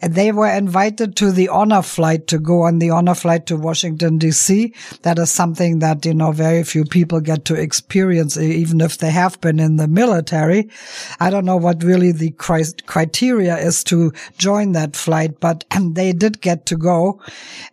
[0.00, 3.56] and they were invited to the honor flight to go on the honor flight to
[3.56, 4.72] Washington DC.
[5.02, 9.10] That is something that, you know, very few people get to experience, even if they
[9.10, 10.70] have been in the military.
[11.20, 16.40] I don't know what really the criteria is to join that flight, but they did
[16.40, 17.20] get to go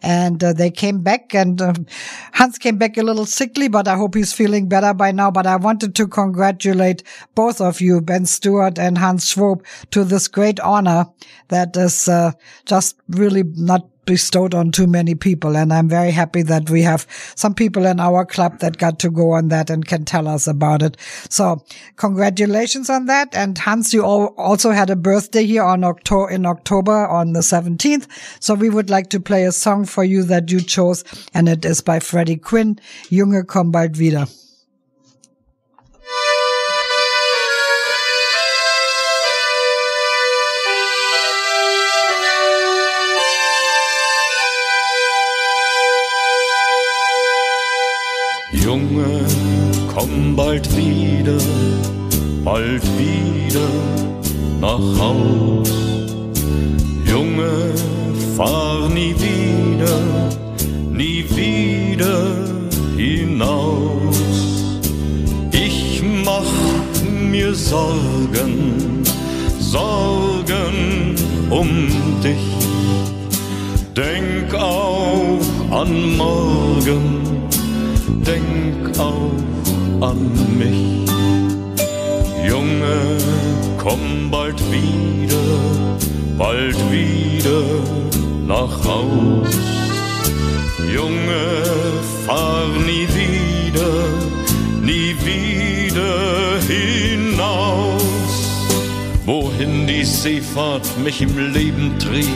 [0.02, 1.86] and uh, they came back and um,
[2.34, 5.30] Hans came back a little sickly, but I hope he's feeling better by now.
[5.30, 7.04] But I wanted to congratulate
[7.36, 11.06] both of you, Ben Stewart and Hans Schwob, to this great honor
[11.50, 12.32] that is uh,
[12.66, 15.58] just really not bestowed on too many people.
[15.58, 19.10] And I'm very happy that we have some people in our club that got to
[19.10, 20.98] go on that and can tell us about it.
[21.30, 21.64] So
[21.98, 23.36] congratulations on that.
[23.36, 28.08] And Hans, you also had a birthday here on October, in October on the 17th.
[28.40, 31.04] So we would like to play a song for you that you chose.
[31.34, 34.28] And it is by Freddy Quinn, Junge komm bald wieder.
[49.93, 51.38] Komm bald wieder,
[52.43, 53.68] bald wieder
[54.61, 55.72] nach Haus.
[57.05, 57.74] Junge,
[58.36, 59.97] fahr nie wieder,
[60.91, 62.36] nie wieder
[62.97, 64.20] hinaus.
[65.51, 66.51] Ich mach
[67.32, 69.03] mir Sorgen,
[69.59, 71.16] Sorgen
[71.49, 71.88] um
[72.24, 72.66] dich.
[73.95, 75.39] Denk auch
[75.72, 77.25] an morgen
[78.26, 79.32] denk auch
[80.02, 81.10] an mich.
[82.48, 83.18] Junge,
[83.78, 85.46] komm bald wieder,
[86.38, 87.62] bald wieder
[88.48, 89.56] nach Haus.
[90.94, 91.64] Junge,
[92.26, 93.94] fahr nie wieder,
[94.82, 98.02] nie wieder hinaus.
[99.26, 102.28] Wohin die Seefahrt mich im Leben trieb,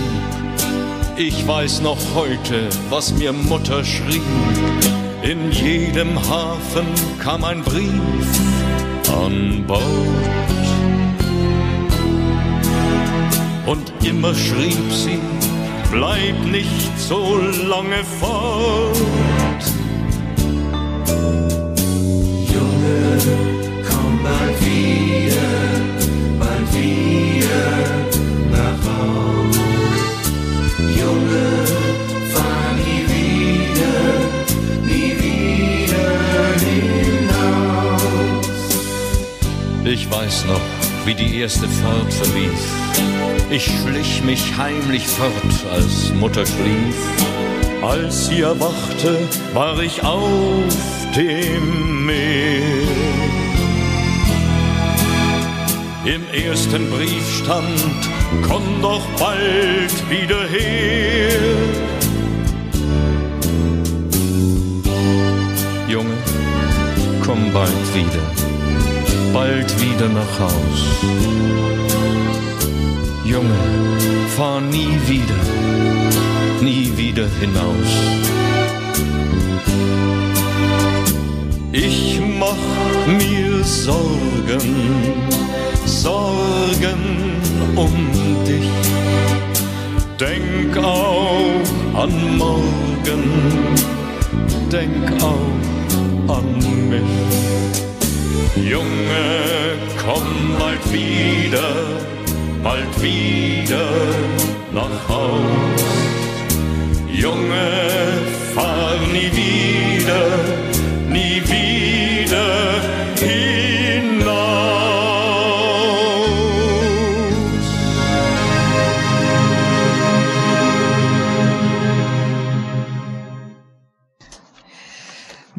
[1.16, 4.24] ich weiß noch heute, was mir Mutter schrieb
[5.30, 6.88] in jedem Hafen
[7.20, 7.92] kam ein Brief
[9.14, 9.84] an Bord.
[13.68, 15.20] Und immer schrieb sie,
[15.92, 18.98] bleib nicht so lange fort.
[22.52, 23.20] Junge,
[23.88, 25.29] komm bald wieder,
[40.20, 40.62] weiß noch,
[41.06, 42.62] wie die erste Fahrt verlief.
[43.50, 46.98] Ich schlich mich heimlich fort, als Mutter schlief.
[47.82, 49.18] Als sie erwachte,
[49.54, 50.74] war ich auf
[51.16, 52.90] dem Meer.
[56.04, 57.80] Im ersten Brief stand,
[58.46, 61.32] komm doch bald wieder her.
[65.88, 66.18] Junge,
[67.24, 68.39] komm bald wieder
[69.34, 70.80] bald wieder nach Haus.
[73.26, 73.60] Junge,
[74.36, 75.42] fahr nie wieder,
[76.62, 77.92] nie wieder hinaus.
[81.72, 82.66] Ich mach
[83.08, 84.68] mir Sorgen,
[85.86, 87.02] Sorgen
[87.76, 87.94] um
[88.48, 88.70] dich.
[90.20, 93.24] Denk auch an morgen,
[94.72, 97.89] denk auch an mich.
[98.68, 101.74] Junge, komm bald wieder,
[102.62, 103.90] bald wieder
[104.74, 105.84] nach Haus.
[107.12, 107.72] Junge,
[108.54, 110.22] fahr nie wieder,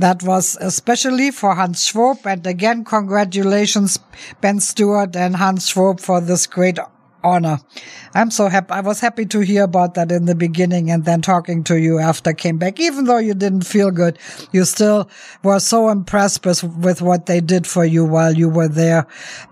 [0.00, 2.24] That was especially for Hans Schwob.
[2.24, 3.98] And again, congratulations,
[4.40, 6.78] Ben Stewart and Hans Schwob for this great
[7.22, 7.58] honor.
[8.14, 8.72] I'm so happy.
[8.72, 11.98] I was happy to hear about that in the beginning and then talking to you
[11.98, 12.80] after I came back.
[12.80, 14.18] Even though you didn't feel good,
[14.52, 15.08] you still
[15.42, 19.06] were so impressed with, with what they did for you while you were there.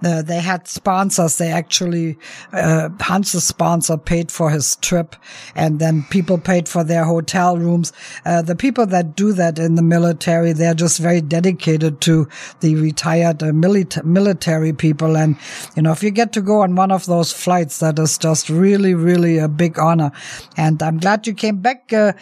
[0.04, 1.38] Uh, they had sponsors.
[1.38, 2.18] They actually,
[2.52, 5.14] uh, Hans's sponsor paid for his trip
[5.54, 7.92] and then people paid for their hotel rooms.
[8.24, 12.28] Uh, the people that do that in the military, they're just very dedicated to
[12.60, 15.16] the retired uh, milita- military people.
[15.16, 15.36] And,
[15.76, 18.48] you know, if you get to go on one of those flights, that is just
[18.48, 20.12] really, really a big honor.
[20.56, 22.12] And I'm glad you came back, uh,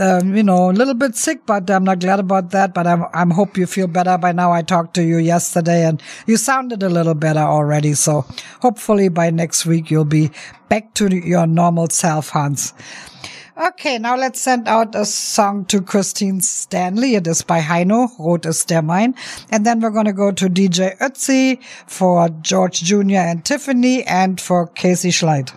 [0.00, 2.74] uh, you know, a little bit sick, but I'm not glad about that.
[2.74, 4.52] But I'm, I'm hope you feel better by now.
[4.52, 7.94] I talked to you yesterday and you sounded a little better already.
[7.94, 8.24] So
[8.60, 10.30] hopefully by next week, you'll be
[10.68, 12.72] back to your normal self, Hans.
[13.58, 17.14] Okay, now let's send out a song to Christine Stanley.
[17.14, 19.14] It is by Heino, Rot ist der Wein.
[19.50, 23.16] And then we're going to go to DJ Ötzi for George Jr.
[23.16, 25.52] and Tiffany and for Casey Schleid.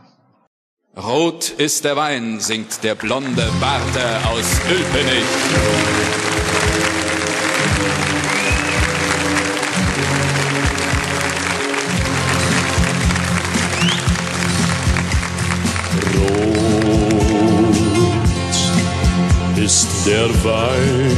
[0.95, 5.26] Rot ist der Wein, singt der blonde Barte aus Ölpenich.
[19.70, 21.17] Ist der Wein.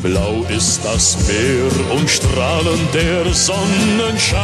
[0.00, 4.38] Blau ist das Meer und strahlend der Sonnenschein.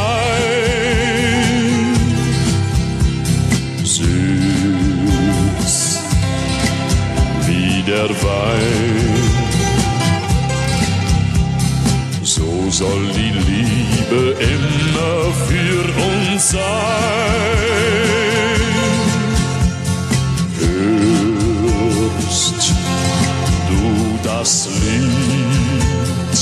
[3.85, 4.09] Süß
[7.47, 9.21] wie der Wein.
[12.21, 15.15] So soll die Liebe immer
[15.47, 18.30] für uns sein.
[24.41, 26.39] Das Lied?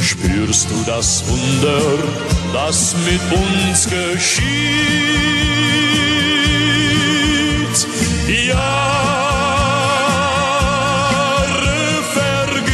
[0.00, 1.82] Spürst du das Wunder,
[2.52, 4.44] das mit uns geschieht?
[8.46, 9.34] Jahre
[12.12, 12.70] vergehen,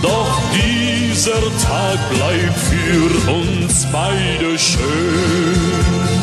[0.00, 6.21] doch dieser Tag bleibt für uns beide schön.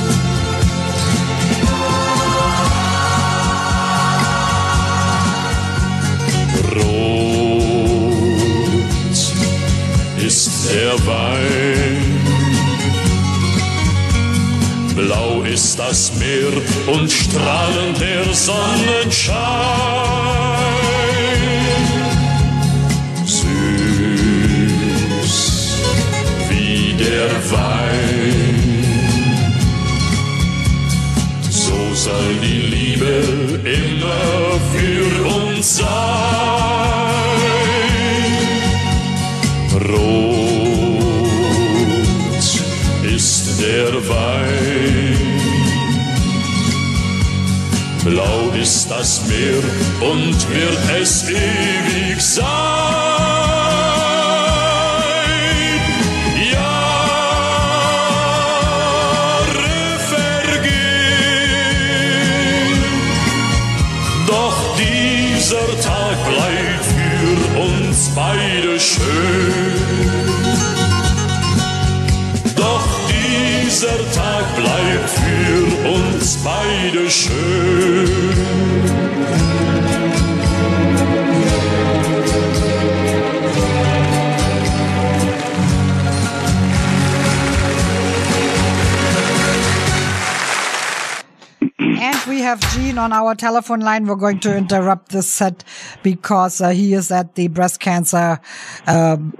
[10.89, 11.97] Der Wein,
[14.95, 16.51] blau ist das Meer
[16.87, 19.37] und strahlend der Sonnenschein.
[23.25, 23.75] Süß
[26.49, 28.83] wie der Wein,
[31.49, 33.23] so soll die Liebe
[33.63, 35.05] immer für
[35.45, 36.98] uns sein.
[48.03, 49.61] Blau ist das Meer
[50.09, 53.08] und wird es ewig sein.
[76.39, 78.49] Uns beide schön.
[92.01, 94.05] And we have Gene on our telephone line.
[94.05, 95.63] We're going to interrupt this set
[96.03, 98.39] because uh, he is at the breast cancer
[98.87, 99.33] um,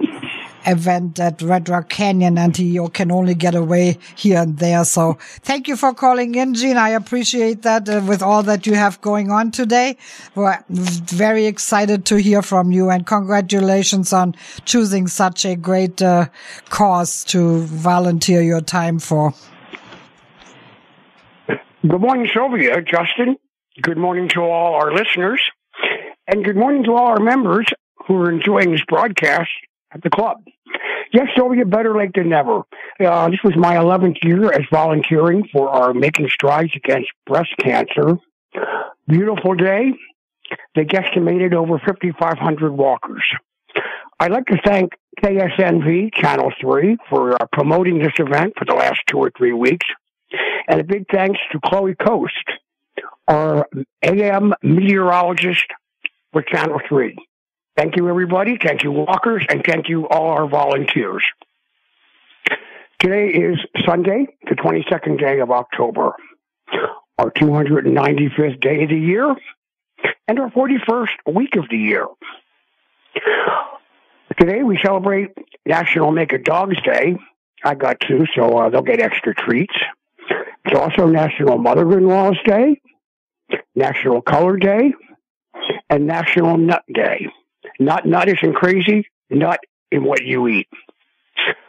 [0.66, 4.84] event at Red Rock Canyon and he can only get away here and there.
[4.84, 6.76] So thank you for calling in, Gene.
[6.76, 9.96] I appreciate that uh, with all that you have going on today.
[10.34, 14.34] We're very excited to hear from you and congratulations on
[14.64, 16.26] choosing such a great uh,
[16.68, 19.34] cause to volunteer your time for.
[21.48, 23.36] Good morning, Silvia, Justin.
[23.80, 25.40] Good morning to all our listeners.
[26.26, 27.66] And good morning to all our members
[28.06, 29.48] who are enjoying this broadcast
[29.92, 30.44] at the club.
[31.12, 32.62] Yes, Silvia, better late than never.
[33.00, 38.18] Uh, this was my 11th year as volunteering for our Making Strides Against Breast Cancer.
[39.08, 39.92] Beautiful day.
[40.74, 43.24] They guesstimated over 5,500 walkers.
[44.20, 49.00] I'd like to thank KSNV Channel 3 for uh, promoting this event for the last
[49.06, 49.86] two or three weeks.
[50.68, 52.44] And a big thanks to Chloe Coast,
[53.26, 53.66] our
[54.02, 55.66] AM meteorologist
[56.32, 57.16] for Channel 3.
[57.80, 58.58] Thank you, everybody.
[58.62, 61.24] Thank you, walkers, and thank you, all our volunteers.
[62.98, 66.12] Today is Sunday, the 22nd day of October,
[67.16, 69.34] our 295th day of the year,
[70.28, 72.06] and our 41st week of the year.
[74.38, 75.30] Today we celebrate
[75.64, 77.16] National Make a Dogs Day.
[77.64, 79.74] I got two, so uh, they'll get extra treats.
[80.66, 82.78] It's also National Mother-in-Law's Day,
[83.74, 84.92] National Color Day,
[85.88, 87.28] and National Nut Day.
[87.80, 89.58] Not nuttish and crazy, nut
[89.90, 90.68] in what you eat.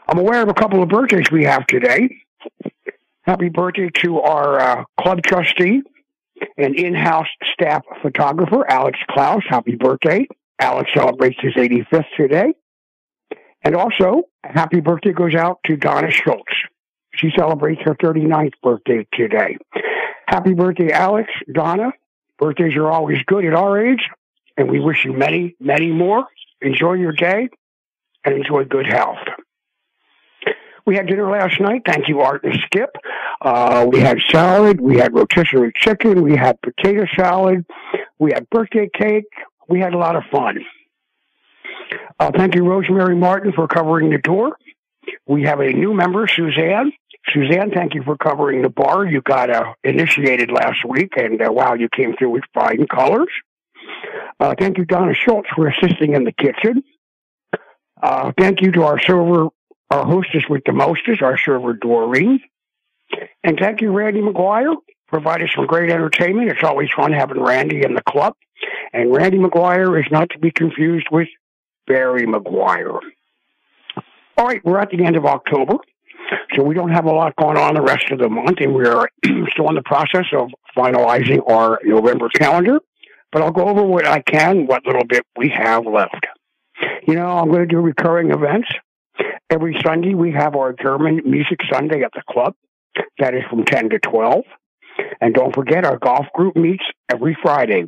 [0.10, 2.18] I'm aware of a couple of birthdays we have today.
[3.22, 5.82] Happy birthday to our uh, club trustee
[6.58, 9.44] and in-house staff photographer, Alex Klaus.
[9.48, 10.28] Happy birthday.
[10.60, 12.54] Alex celebrates his 85th today.
[13.64, 16.54] And also, happy birthday goes out to Donna Schultz.
[17.16, 19.58] She celebrates her 39th birthday today.
[20.28, 21.92] Happy birthday, Alex, Donna.
[22.38, 24.10] Birthdays are always good at our age,
[24.62, 26.28] and we wish you many, many more.
[26.62, 27.50] Enjoy your day
[28.24, 29.18] and enjoy good health.
[30.86, 31.82] We had dinner last night.
[31.86, 32.92] Thank you, Art and Skip.
[33.42, 34.80] Uh, we had salad.
[34.80, 36.22] We had rotisserie chicken.
[36.22, 37.66] We had potato salad.
[38.20, 39.26] We had birthday cake.
[39.68, 40.60] We had a lot of fun.
[42.20, 44.58] Uh, thank you, Rosemary Martin, for covering the door.
[45.26, 46.92] We have a new member, Suzanne.
[47.30, 49.06] Suzanne, thank you for covering the bar.
[49.06, 53.30] You got uh, initiated last week, and uh, wow, you came through with fine colors.
[54.40, 56.84] Uh, thank you, Donna Schultz, for assisting in the kitchen.
[58.02, 59.50] Uh, thank you to our server,
[59.90, 62.40] our hostess with the mostest, our server, Doreen.
[63.44, 64.76] And thank you, Randy McGuire,
[65.08, 66.50] provided some great entertainment.
[66.50, 68.34] It's always fun having Randy in the club.
[68.94, 71.28] And Randy McGuire is not to be confused with
[71.88, 73.00] Barry McGuire.
[74.38, 75.76] All right, we're at the end of October,
[76.56, 79.08] so we don't have a lot going on the rest of the month, and we're
[79.52, 82.80] still in the process of finalizing our November calendar.
[83.32, 86.26] But I'll go over what I can, what little bit we have left.
[87.08, 88.68] You know, I'm going to do recurring events.
[89.50, 92.56] Every Sunday, we have our German Music Sunday at the club.
[93.20, 94.44] That is from 10 to 12.
[95.20, 97.86] And don't forget, our golf group meets every Friday,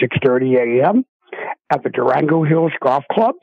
[0.00, 1.04] 6.30 a.m.
[1.70, 3.34] at the Durango Hills Golf Club.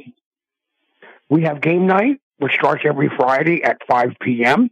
[1.29, 4.69] We have game night, which starts every Friday at 5 p.m.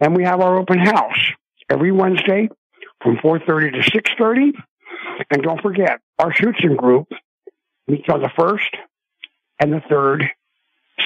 [0.00, 1.32] And we have our open house
[1.68, 2.48] every Wednesday
[3.02, 4.52] from 4.30 to 6.30.
[5.30, 7.08] And don't forget, our Schutzen group
[7.86, 8.70] meets on the first
[9.60, 10.24] and the third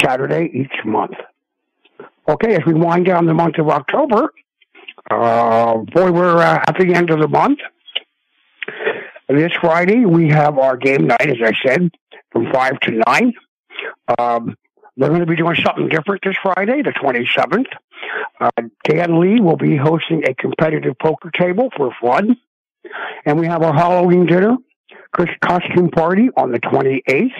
[0.00, 1.14] Saturday each month.
[2.28, 4.32] Okay, as we wind down the month of October,
[5.10, 7.58] uh, boy, we're uh, at the end of the month.
[9.28, 11.90] This Friday, we have our game night, as I said,
[12.32, 13.32] from 5 to 9.
[14.18, 14.56] Um,
[14.96, 17.66] they're going to be doing something different this Friday, the 27th.
[18.40, 18.50] Uh,
[18.84, 22.36] Dan Lee will be hosting a competitive poker table for fun.
[23.24, 24.56] And we have our Halloween dinner,
[25.40, 27.30] costume party on the 28th.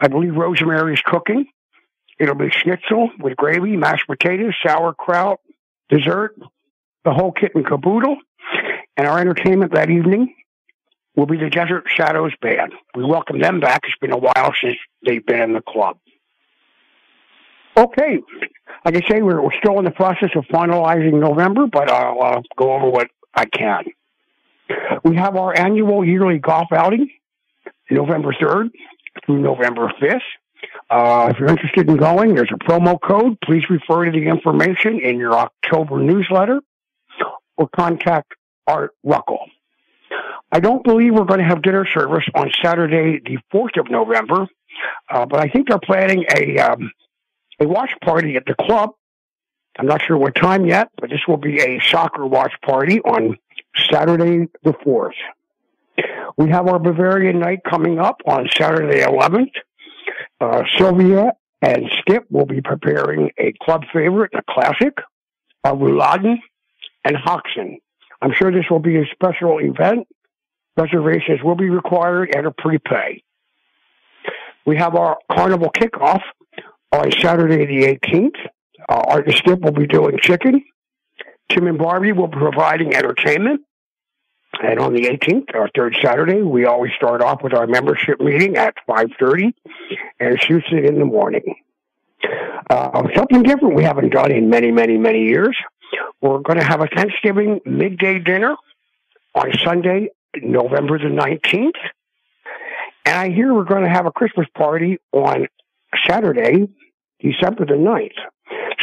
[0.00, 1.46] I believe Rosemary is cooking.
[2.18, 5.40] It'll be schnitzel with gravy, mashed potatoes, sauerkraut,
[5.88, 6.36] dessert,
[7.04, 8.16] the whole kit and caboodle.
[8.96, 10.34] And our entertainment that evening
[11.16, 12.72] will be the Desert Shadows Band.
[12.94, 13.80] We welcome them back.
[13.84, 15.98] It's been a while since they've been in the club.
[17.76, 18.20] Okay.
[18.84, 22.42] Like I say, we're, we're still in the process of finalizing November, but I'll uh,
[22.56, 23.84] go over what I can.
[25.04, 27.10] We have our annual yearly golf outing,
[27.90, 28.70] November 3rd
[29.24, 30.20] through November 5th.
[30.90, 33.38] Uh, if you're interested in going, there's a promo code.
[33.44, 36.60] Please refer to the information in your October newsletter
[37.56, 38.32] or contact
[38.66, 39.38] Art Ruckel.
[40.50, 44.46] I don't believe we're going to have dinner service on Saturday, the 4th of November,
[45.10, 46.92] uh, but I think they're planning a, um,
[47.60, 48.90] a watch party at the club.
[49.78, 53.36] I'm not sure what time yet, but this will be a soccer watch party on
[53.90, 55.12] Saturday the 4th.
[56.36, 59.52] We have our Bavarian night coming up on Saturday 11th.
[60.40, 61.32] Uh, Silvia
[61.62, 64.94] and Skip will be preparing a club favorite, a classic,
[65.62, 66.36] a Rouladen
[67.04, 67.78] and Haxen.
[68.20, 70.06] I'm sure this will be a special event.
[70.76, 73.22] Reservations will be required at a prepay.
[74.66, 76.22] We have our carnival kickoff
[76.90, 78.36] on Saturday the 18th.
[78.88, 80.64] Uh, Art and Skip will be doing chicken.
[81.50, 83.62] Tim and Barbie will be providing entertainment.
[84.62, 88.56] And on the 18th, our third Saturday, we always start off with our membership meeting
[88.56, 89.52] at 5.30
[90.20, 91.56] and Schutzen in the morning.
[92.70, 95.56] Uh, something different we haven't done in many, many, many years.
[96.20, 98.56] We're going to have a Thanksgiving midday dinner
[99.34, 101.72] on Sunday, November the 19th.
[103.04, 105.48] And I hear we're going to have a Christmas party on
[106.08, 106.68] Saturday,
[107.20, 108.10] December the 9th.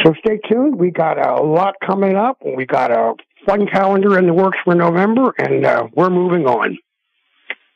[0.04, 0.76] So stay tuned.
[0.76, 2.38] We got a lot coming up.
[2.44, 3.14] We got a
[3.46, 6.78] fun calendar in the works for November, and uh, we're moving on.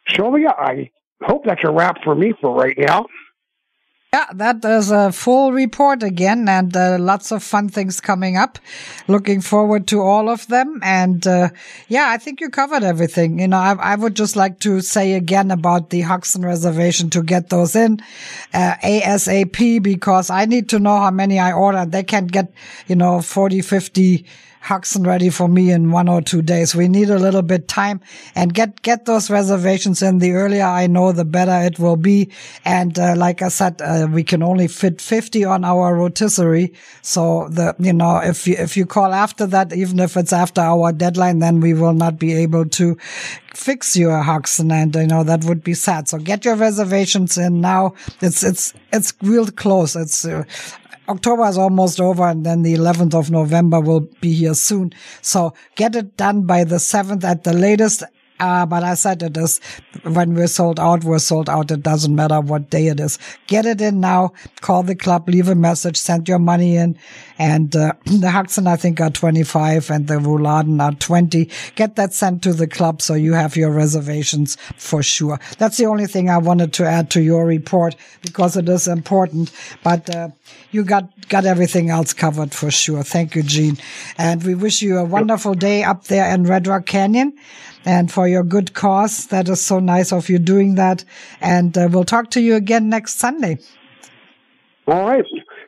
[0.08, 0.90] Silvia, I
[1.22, 3.06] hope that's a wrap for me for right now.
[4.12, 8.58] Yeah, that is a full report again and uh, lots of fun things coming up.
[9.08, 10.78] Looking forward to all of them.
[10.82, 11.50] And uh,
[11.88, 13.40] yeah, I think you covered everything.
[13.40, 17.22] You know, I, I, would just like to say again about the Haxen reservation to
[17.22, 18.00] get those in
[18.54, 21.90] uh, ASAP because I need to know how many I ordered.
[21.90, 22.52] They can't get,
[22.86, 24.24] you know, 40, 50
[24.66, 26.74] Haxen ready for me in one or two days.
[26.74, 28.00] We need a little bit time
[28.34, 30.18] and get, get those reservations in.
[30.18, 32.30] The earlier I know, the better it will be.
[32.64, 36.72] And, uh, like I said, uh, we can only fit 50 on our rotisserie.
[37.02, 40.60] So the, you know, if you, if you call after that, even if it's after
[40.60, 42.96] our deadline, then we will not be able to
[43.54, 44.72] fix your Haxen.
[44.72, 46.08] And, you know, that would be sad.
[46.08, 47.94] So get your reservations in now.
[48.20, 49.94] It's, it's, it's real close.
[49.94, 50.44] It's, uh,
[51.08, 54.92] October is almost over and then the 11th of November will be here soon.
[55.22, 58.02] So get it done by the 7th at the latest
[58.38, 59.60] uh, but I said it is
[60.02, 61.70] when we're sold out, we're sold out.
[61.70, 63.18] It doesn't matter what day it is.
[63.46, 64.32] Get it in now.
[64.60, 66.98] Call the club, leave a message, send your money in.
[67.38, 71.50] And uh, the Haxen, I think, are 25 and the Rouladen are 20.
[71.74, 75.40] Get that sent to the club so you have your reservations for sure.
[75.58, 79.50] That's the only thing I wanted to add to your report because it is important.
[79.82, 80.28] But uh,
[80.72, 83.02] you got, got everything else covered for sure.
[83.02, 83.78] Thank you, Gene.
[84.18, 87.36] And we wish you a wonderful day up there in Red Rock Canyon
[87.86, 89.28] and for your good cause.
[89.28, 91.04] That is so nice of you doing that.
[91.40, 93.58] And uh, we'll talk to you again next Sunday.
[94.88, 95.24] All right.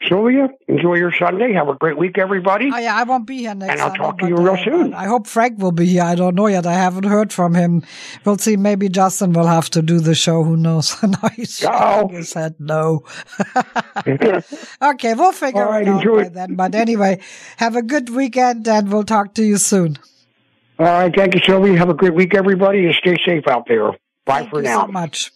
[0.08, 1.52] Silvia, enjoy your Sunday.
[1.54, 2.70] Have a great week, everybody.
[2.72, 4.64] Oh, yeah, I won't be here next And I'll Sunday, talk to you real uh,
[4.64, 4.94] soon.
[4.94, 6.04] I hope Frank will be here.
[6.04, 6.66] I don't know yet.
[6.66, 7.82] I haven't heard from him.
[8.24, 8.56] We'll see.
[8.56, 10.44] Maybe Justin will have to do the show.
[10.44, 11.02] Who knows?
[11.02, 13.04] no, he's shaking his head no.
[14.06, 16.22] okay, we'll figure All right, it out enjoy.
[16.24, 16.54] by then.
[16.54, 17.20] But anyway,
[17.56, 19.98] have a good weekend and we'll talk to you soon.
[20.78, 21.14] All right.
[21.14, 21.76] Thank you, Silvia.
[21.76, 23.92] Have a great week, everybody, and stay safe out there.
[24.24, 24.46] Bye for now.
[24.46, 24.86] Thank for you now.
[24.86, 25.32] so much.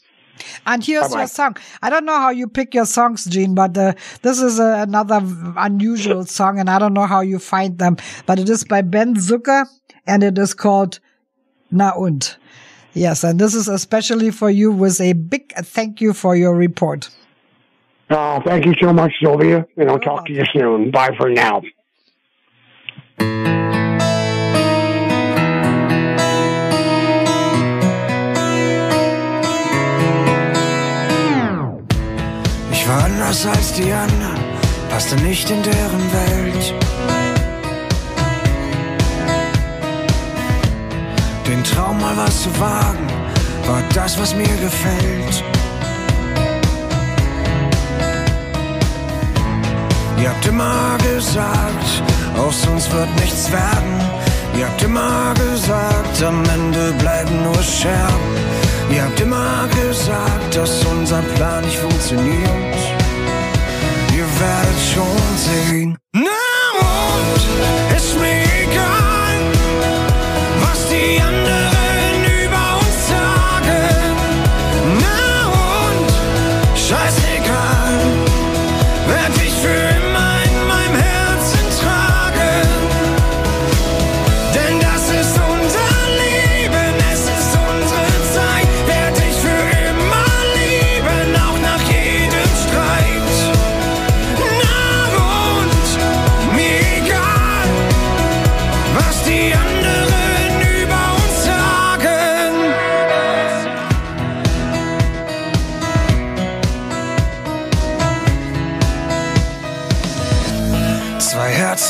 [0.67, 1.19] And here's Bye-bye.
[1.19, 1.57] your song.
[1.83, 3.93] I don't know how you pick your songs, Gene, but uh,
[4.23, 5.21] this is uh, another
[5.57, 7.97] unusual song, and I don't know how you find them.
[8.27, 9.67] But it is by Ben Zucker,
[10.07, 11.01] and it is called
[11.71, 12.37] Na und.
[12.95, 17.11] Yes, and this is especially for you with a big thank you for your report.
[18.11, 20.91] Oh, thank you so much, Silvia, and I'll talk to you soon.
[20.91, 21.63] Bye for now.
[33.33, 34.45] Anders als die anderen,
[34.91, 36.75] passte nicht in deren Welt.
[41.47, 43.07] Den Traum mal was zu wagen,
[43.67, 45.45] war das, was mir gefällt.
[50.21, 52.03] Ihr habt immer gesagt,
[52.37, 53.95] aus uns wird nichts werden.
[54.59, 58.37] Ihr habt immer gesagt, am Ende bleiben nur Scherben.
[58.91, 63.02] Ihr habt immer gesagt, dass unser Plan nicht funktioniert.
[64.43, 65.97] Werdet schon sehen.
[66.13, 66.21] Na
[66.81, 69.37] und ist mir egal,
[70.61, 71.42] was die anderen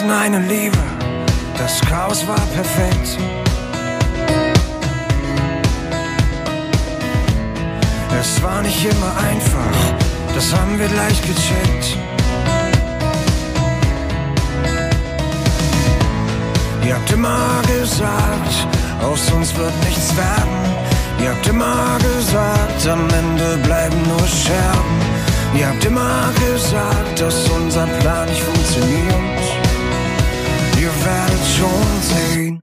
[0.03, 0.79] Herzen, eine Liebe,
[1.59, 3.19] das Chaos war perfekt.
[8.21, 9.77] Es war nicht immer einfach,
[10.35, 11.97] das haben wir gleich gecheckt.
[16.85, 18.67] Ihr habt immer gesagt,
[19.03, 20.59] aus uns wird nichts werden.
[21.23, 25.01] Ihr habt immer gesagt, am Ende bleiben nur Scherben.
[25.55, 29.42] Ihr habt immer gesagt, dass unser Plan nicht funktioniert
[31.05, 32.62] werde schon sehen.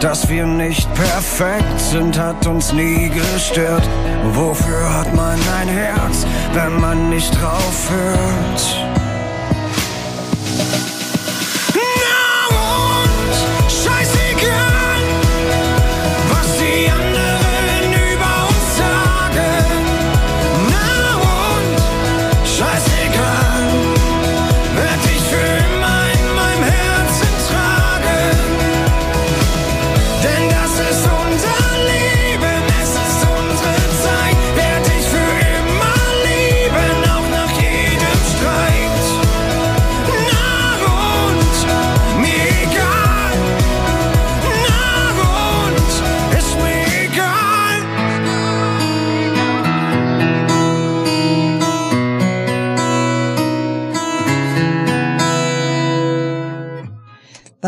[0.00, 3.86] Dass wir nicht perfekt sind, hat uns nie gestört.
[4.32, 8.99] Wofür hat man ein Herz, wenn man nicht drauf hört?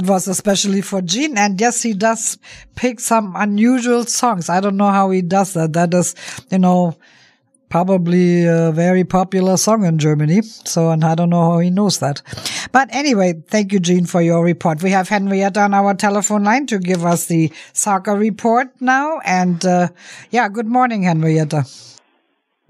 [0.03, 1.39] That was especially for Gene.
[1.39, 2.37] And yes, he does
[2.75, 4.49] pick some unusual songs.
[4.49, 5.75] I don't know how he does that.
[5.75, 6.17] That is,
[6.51, 6.97] you know,
[7.69, 10.43] probably a very popular song in Germany.
[10.43, 12.21] So, and I don't know how he knows that.
[12.73, 14.83] But anyway, thank you, Gene, for your report.
[14.83, 19.21] We have Henrietta on our telephone line to give us the soccer report now.
[19.25, 19.89] And, uh,
[20.31, 21.65] yeah, good morning, Henrietta.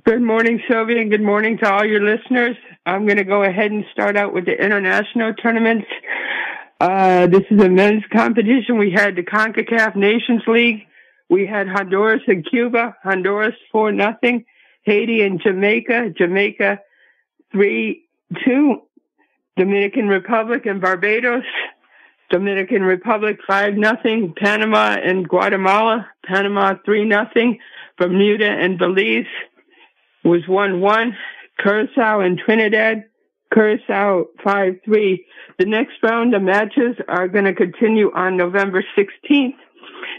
[0.04, 2.56] Good morning, Silvia, and good morning to all your listeners.
[2.84, 5.86] I'm going to go ahead and start out with the international tournaments.
[6.82, 8.76] Uh, this is a men's competition.
[8.76, 10.80] We had the CONCACAF Nations League.
[11.30, 12.96] We had Honduras and Cuba.
[13.04, 14.46] Honduras four nothing.
[14.82, 16.10] Haiti and Jamaica.
[16.18, 16.80] Jamaica
[17.52, 18.08] three
[18.44, 18.82] two.
[19.56, 21.44] Dominican Republic and Barbados.
[22.30, 24.34] Dominican Republic five nothing.
[24.36, 26.08] Panama and Guatemala.
[26.24, 27.60] Panama three nothing.
[27.96, 29.26] Bermuda and Belize
[30.24, 31.16] was one one.
[31.60, 33.04] Curacao and Trinidad.
[33.52, 35.24] Curacao 5-3.
[35.58, 39.54] The next round of matches are going to continue on November 16th.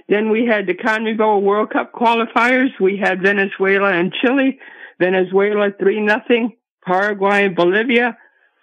[0.08, 2.70] Then we had the CONMEBOL World Cup qualifiers.
[2.80, 4.60] We had Venezuela and Chile.
[5.00, 6.56] Venezuela 3 nothing.
[6.86, 8.18] Paraguay and Bolivia.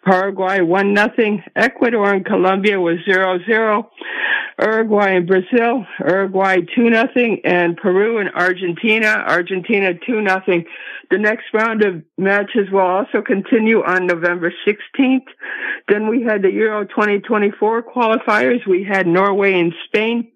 [0.04, 1.42] Paraguay 1 nothing.
[1.54, 3.84] Ecuador and Colombia was 0-0.
[4.60, 5.84] Uruguay and Brazil.
[5.98, 7.40] Uruguay 2 nothing.
[7.44, 9.24] And Peru and Argentina.
[9.26, 10.64] Argentina 2 nothing.
[11.10, 15.26] The next round of matches will also continue on November 16th.
[15.88, 18.66] Then we had the Euro 2024 qualifiers.
[18.66, 20.32] We had Norway and Spain.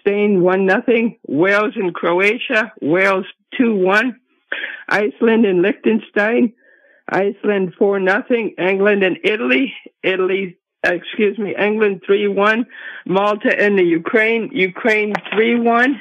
[0.00, 1.18] Spain 1 nothing.
[1.28, 2.72] Wales and Croatia.
[2.82, 3.26] Wales
[3.60, 4.16] 2-1.
[4.88, 6.54] Iceland and Liechtenstein.
[7.08, 8.54] Iceland 4 nothing.
[8.58, 9.72] England and Italy.
[10.02, 12.66] Italy, excuse me, England 3-1.
[13.06, 14.50] Malta and the Ukraine.
[14.52, 16.00] Ukraine 3-1.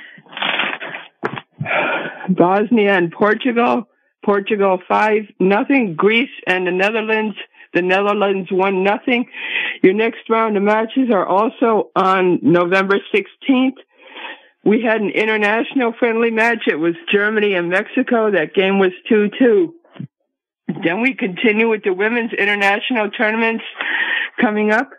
[2.30, 3.88] Bosnia and Portugal.
[4.24, 5.96] Portugal five nothing.
[5.96, 7.36] Greece and the Netherlands.
[7.74, 9.28] The Netherlands one nothing.
[9.84, 13.78] Your next round of matches are also on November 16th.
[14.64, 16.64] We had an international friendly match.
[16.68, 18.32] It was Germany and Mexico.
[18.32, 19.74] That game was 2-2.
[20.68, 23.64] Then we continue with the women's international tournaments
[24.40, 24.90] coming up.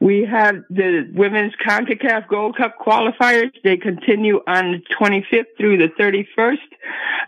[0.00, 3.52] We have the women's CONCACAF Gold Cup qualifiers.
[3.62, 6.58] They continue on the 25th through the 31st.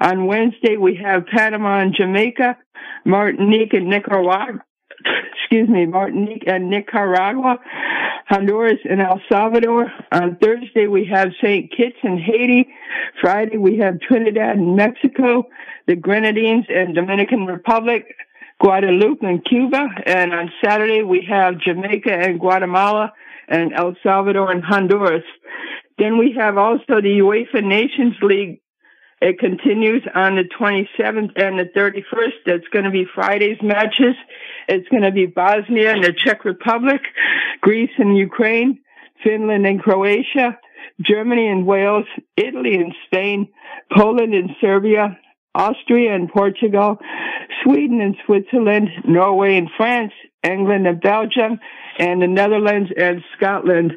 [0.01, 2.59] On Wednesday, we have Panama and Jamaica,
[3.05, 4.61] Martinique and Nicaragua,
[5.47, 7.59] excuse me, Martinique uh, and Nicaragua,
[8.27, 9.93] Honduras and El Salvador.
[10.12, 11.70] On Thursday, we have St.
[11.70, 12.68] Kitts and Haiti.
[13.20, 15.44] Friday, we have Trinidad and Mexico,
[15.86, 18.06] the Grenadines and Dominican Republic,
[18.60, 19.86] Guadeloupe and Cuba.
[20.05, 23.12] And on Saturday, we have Jamaica and Guatemala
[23.48, 25.24] and El Salvador and Honduras.
[25.98, 28.60] Then we have also the UEFA Nations League.
[29.20, 32.32] It continues on the 27th and the 31st.
[32.44, 34.14] That's going to be Friday's matches.
[34.68, 37.01] It's going to be Bosnia and the Czech Republic,
[37.60, 38.80] Greece and Ukraine,
[39.22, 40.59] Finland and Croatia,
[41.01, 42.06] Germany and Wales,
[42.36, 43.48] Italy and Spain,
[43.97, 45.18] Poland and Serbia,
[45.55, 46.98] Austria and Portugal,
[47.62, 50.12] Sweden and Switzerland, Norway and France,
[50.43, 51.59] England and Belgium,
[51.98, 53.93] and the Netherlands and Scotland.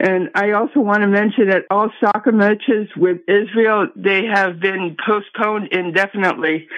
[0.00, 4.96] And I also want to mention that all soccer matches with Israel, they have been
[5.04, 6.68] postponed indefinitely.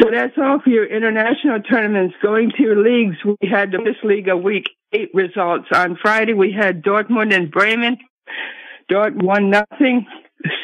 [0.00, 2.16] So that's all for your international tournaments.
[2.20, 5.68] Going to your leagues, we had the Bundesliga Week 8 results.
[5.72, 7.98] On Friday, we had Dortmund and Bremen.
[8.90, 10.06] Dortmund won nothing.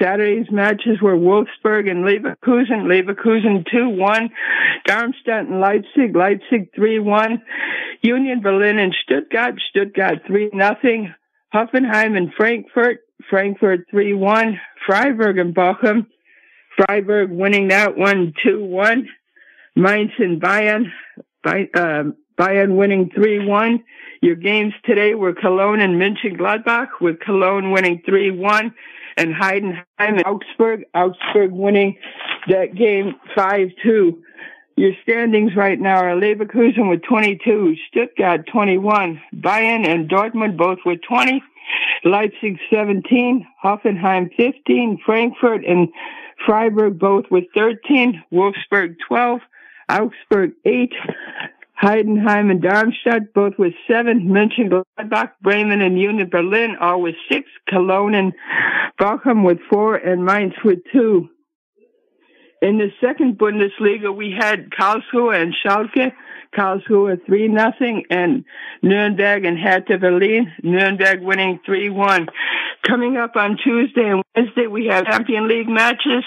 [0.01, 2.86] Saturday's matches were Wolfsburg and Leverkusen.
[2.86, 4.31] Leverkusen 2-1.
[4.85, 6.15] Darmstadt and Leipzig.
[6.15, 7.40] Leipzig 3-1.
[8.02, 9.55] Union Berlin and Stuttgart.
[9.70, 11.15] Stuttgart 3-0.
[11.55, 13.01] Hoffenheim and Frankfurt.
[13.31, 14.59] Frankfurt 3-1.
[14.86, 16.07] Freiburg and Bochum.
[16.77, 19.07] Freiburg winning that one 2-1.
[19.77, 20.87] Mainz and Bayern.
[21.45, 23.83] Uh, Bayern winning 3-1.
[24.23, 28.73] Your games today were Cologne and Mönchengladbach, with Cologne winning 3-1
[29.17, 31.99] and Heidenheim and Augsburg, Augsburg winning
[32.49, 34.17] that game 5-2.
[34.77, 41.01] Your standings right now are Leverkusen with 22, Stuttgart 21, Bayern and Dortmund both with
[41.07, 41.43] 20,
[42.05, 45.89] Leipzig 17, Hoffenheim 15, Frankfurt and
[46.47, 49.41] Freiburg both with 13, Wolfsburg 12,
[49.91, 50.93] Augsburg 8,
[51.83, 58.15] Heidenheim and Darmstadt both with 7, Mönchengladbach, Bremen and Union Berlin all with 6, Cologne
[58.15, 58.33] and
[59.01, 61.29] Bochum with 4, and Mainz with 2.
[62.62, 66.12] In the second Bundesliga, we had Karlsruhe and Schalke.
[66.55, 68.45] Karlsruhe 3 nothing and
[68.83, 70.53] Nuremberg and Hertha Berlin.
[70.62, 72.29] Nuremberg winning 3-1.
[72.87, 76.25] Coming up on Tuesday and Wednesday, we have Champion League matches.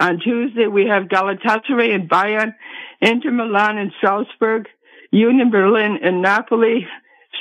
[0.00, 2.54] On Tuesday, we have Galatasaray and Bayern,
[3.02, 4.66] Inter Milan and Salzburg,
[5.10, 6.86] Union Berlin and Napoli,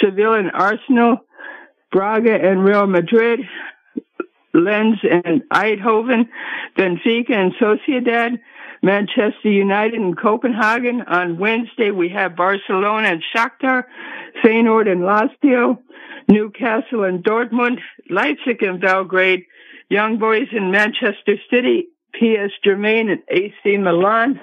[0.01, 1.19] Seville and Arsenal,
[1.89, 3.39] Braga and Real Madrid,
[4.53, 6.27] Lens and Eindhoven,
[6.77, 8.39] Benfica and Sociedad,
[8.83, 11.01] Manchester United and Copenhagen.
[11.03, 13.85] On Wednesday, we have Barcelona and Shakhtar,
[14.43, 15.79] Feyenoord and Lazio,
[16.27, 17.79] Newcastle and Dortmund,
[18.09, 19.45] Leipzig and Belgrade,
[19.89, 24.39] Young Boys in Manchester City, PS Germain and AC Milan,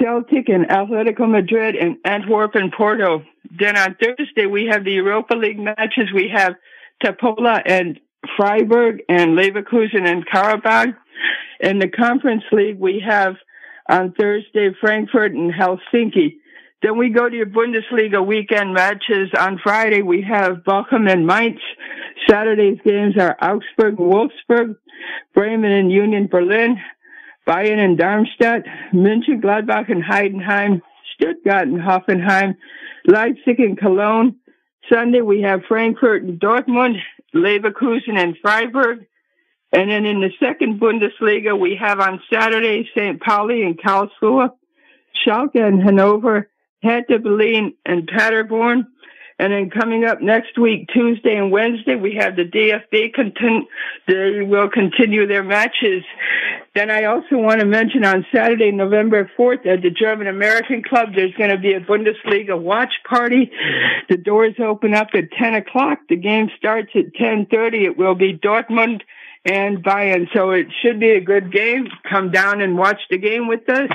[0.00, 3.22] Celtic and Atletico Madrid and Antwerp and Porto.
[3.58, 6.10] Then on Thursday, we have the Europa League matches.
[6.14, 6.54] We have
[7.02, 8.00] Topola and
[8.36, 10.96] Freiburg and Leverkusen and Karabakh.
[11.60, 13.36] In the Conference League, we have
[13.88, 16.36] on Thursday Frankfurt and Helsinki.
[16.82, 19.30] Then we go to your Bundesliga weekend matches.
[19.38, 21.60] On Friday, we have Bochum and Mainz.
[22.28, 24.76] Saturday's games are Augsburg Wolfsburg,
[25.34, 26.78] Bremen and Union Berlin,
[27.46, 30.82] Bayern and Darmstadt, Mönchengladbach and Heidenheim,
[31.14, 32.56] Stuttgart and Hoffenheim,
[33.06, 34.36] Leipzig and Cologne.
[34.92, 37.00] Sunday, we have Frankfurt and Dortmund,
[37.34, 39.06] Leverkusen and Freiburg.
[39.72, 43.20] And then in the second Bundesliga, we have on Saturday St.
[43.20, 44.50] Pauli and Karlsruhe,
[45.24, 46.48] Schalke and Hanover,
[46.82, 48.86] Hertha Berlin and Paderborn.
[49.38, 53.12] And then coming up next week, Tuesday and Wednesday, we have the DFB.
[54.08, 56.04] They will continue their matches.
[56.74, 61.10] Then I also want to mention on Saturday, November 4th, at the German American Club,
[61.14, 63.50] there's going to be a Bundesliga watch party.
[64.08, 65.98] The doors open up at 10 o'clock.
[66.08, 67.84] The game starts at 10.30.
[67.84, 69.02] It will be Dortmund
[69.44, 70.28] and Bayern.
[70.34, 71.88] So it should be a good game.
[72.08, 73.90] Come down and watch the game with us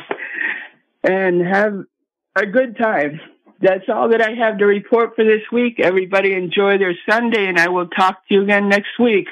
[1.03, 1.84] and have
[2.35, 3.19] a good time.
[3.61, 5.79] That's all that I have to report for this week.
[5.79, 9.27] Everybody enjoy their Sunday and I will talk to you again next week.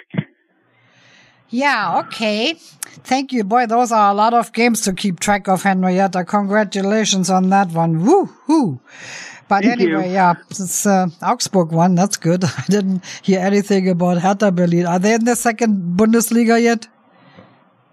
[1.49, 2.53] Yeah, okay.
[2.53, 3.43] Thank you.
[3.43, 6.23] Boy, those are a lot of games to keep track of, Henrietta.
[6.25, 8.05] Congratulations on that one.
[8.05, 8.79] Woo hoo.
[9.47, 10.13] But Thank anyway, you.
[10.13, 11.95] yeah, it's uh, Augsburg one.
[11.95, 12.43] That's good.
[12.57, 14.85] I didn't hear anything about Hertha Berlin.
[14.85, 16.87] Are they in the second Bundesliga yet?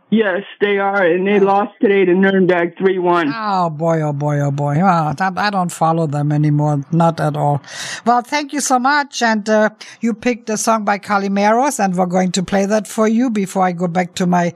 [0.08, 3.32] Yes, they are, and they lost today to Nuremberg 3-1.
[3.34, 4.74] Oh boy, oh boy, oh boy.
[4.76, 6.84] That- I don't follow them anymore.
[6.92, 7.60] Not at all.
[8.04, 9.20] Well, thank you so much.
[9.20, 9.70] And uh,
[10.00, 13.64] you picked a song by Calimeros, and we're going to play that for you before
[13.64, 14.52] I go back to my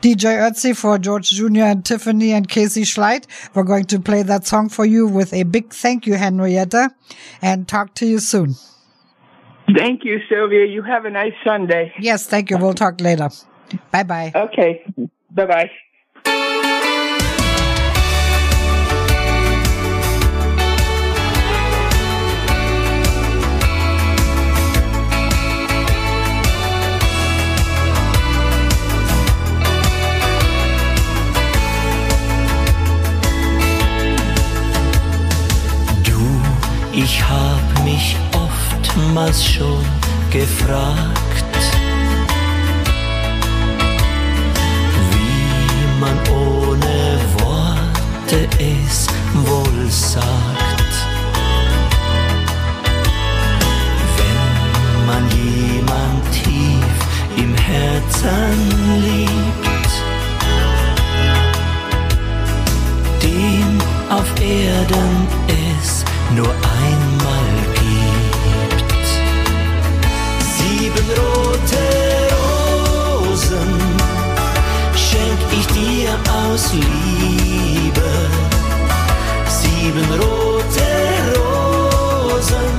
[0.00, 1.64] DJ Ötzi for George Jr.
[1.64, 3.26] and Tiffany and Casey Schleit.
[3.54, 6.94] We're going to play that song for you with a big thank you, Henrietta,
[7.42, 8.54] and talk to you soon.
[9.76, 10.64] Thank you, Silvia.
[10.64, 11.92] You have a nice Sunday.
[11.98, 12.56] Yes, thank you.
[12.56, 13.28] We'll talk later.
[13.90, 14.32] Bye bye.
[14.34, 14.82] Okay.
[15.30, 15.70] Bye bye.
[36.04, 36.40] Du,
[36.92, 39.84] ich hab mich oftmals schon
[40.30, 41.33] gefragt,
[46.00, 49.06] man ohne Worte es
[49.46, 50.94] wohl sagt.
[54.16, 56.96] Wenn man jemand tief
[57.36, 58.56] im Herzen
[59.02, 59.92] liebt,
[63.22, 63.80] den
[64.10, 66.04] auf Erden es
[66.34, 69.06] nur einmal gibt.
[70.56, 72.03] Sieben rote
[76.54, 78.10] aus Liebe.
[79.48, 80.90] Sieben rote
[81.34, 82.74] Rosen,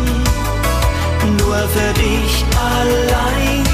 [1.37, 3.65] nur für dich allein.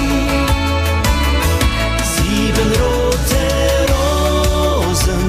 [2.15, 3.43] Sieben rote
[3.93, 5.25] Rosen,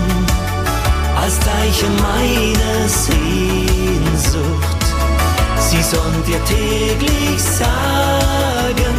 [1.23, 4.83] als Zeichen meiner Sehnsucht.
[5.59, 8.97] Sie sollen dir täglich sagen,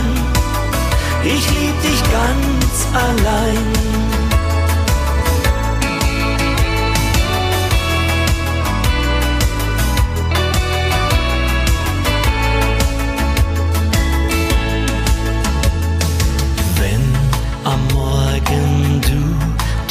[1.23, 4.12] ich lieb dich ganz allein.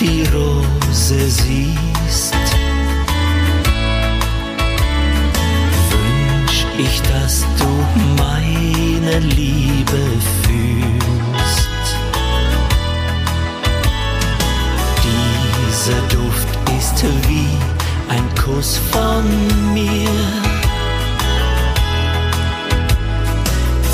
[0.03, 2.35] die Rose siehst,
[5.91, 7.69] wünsch ich, dass du
[8.21, 10.03] meine Liebe
[10.43, 11.87] fühlst.
[15.05, 16.49] Dieser Duft
[16.79, 17.49] ist wie
[18.09, 19.25] ein Kuss von
[19.73, 20.11] mir.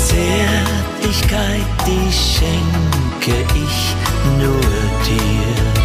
[0.07, 3.95] Zärtlichkeit, die schenke ich
[4.39, 4.59] nur
[5.05, 5.78] dir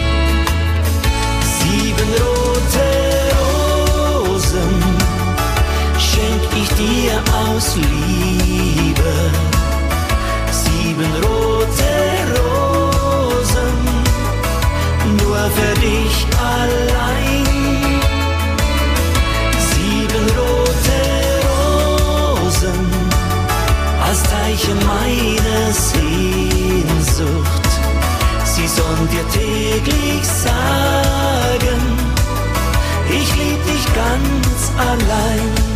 [1.75, 2.91] sieben rote
[3.39, 4.75] Rosen
[5.99, 7.15] schenk ich dir
[7.47, 9.15] aus Liebe.
[10.63, 11.95] Sieben rote
[12.37, 13.79] Rosen,
[15.21, 16.15] nur für dich
[16.57, 17.45] allein.
[19.71, 21.01] Sieben rote
[21.49, 22.83] Rosen
[24.07, 27.64] als Zeichen meiner Sehnsucht
[28.55, 31.81] sie sollen dir täglich sagen,
[33.09, 35.74] ich lieb dich ganz allein.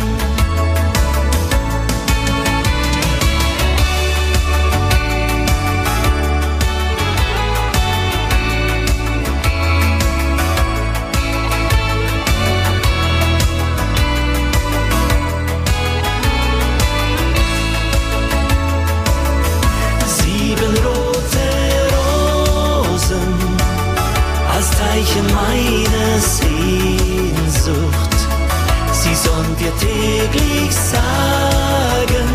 [29.69, 32.29] dir täglich sagen,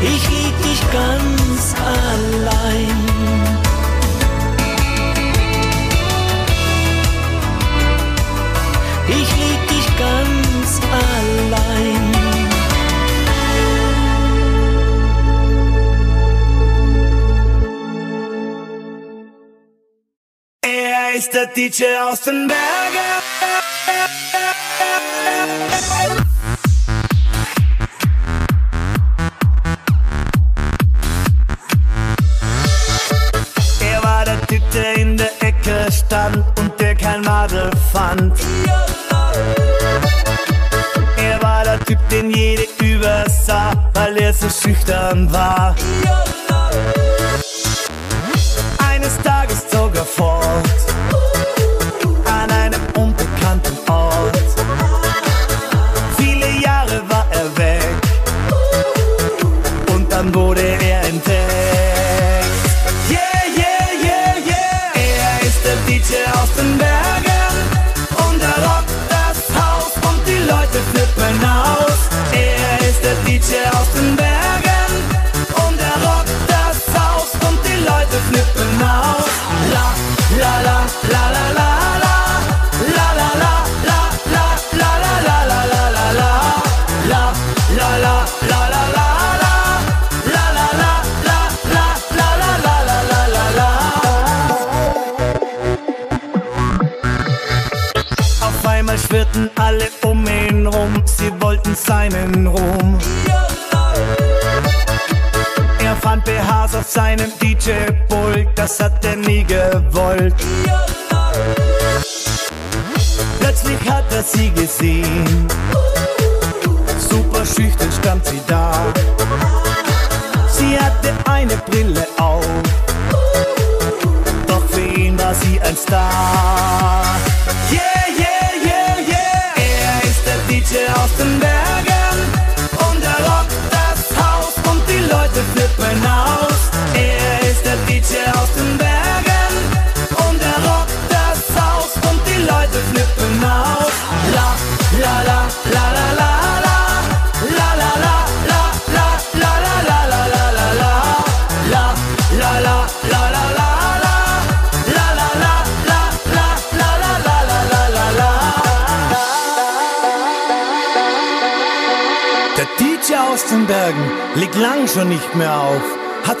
[0.00, 2.96] ich lieb dich ganz allein.
[9.08, 12.12] Ich lieb dich ganz allein.
[20.62, 22.66] Er ist der DJ aus den Bergen.
[33.80, 38.38] Er war der Typ, der in der Ecke stand und der kein Madel fand.
[41.16, 45.74] Er war der Typ, den jede übersah, weil er so schüchtern war.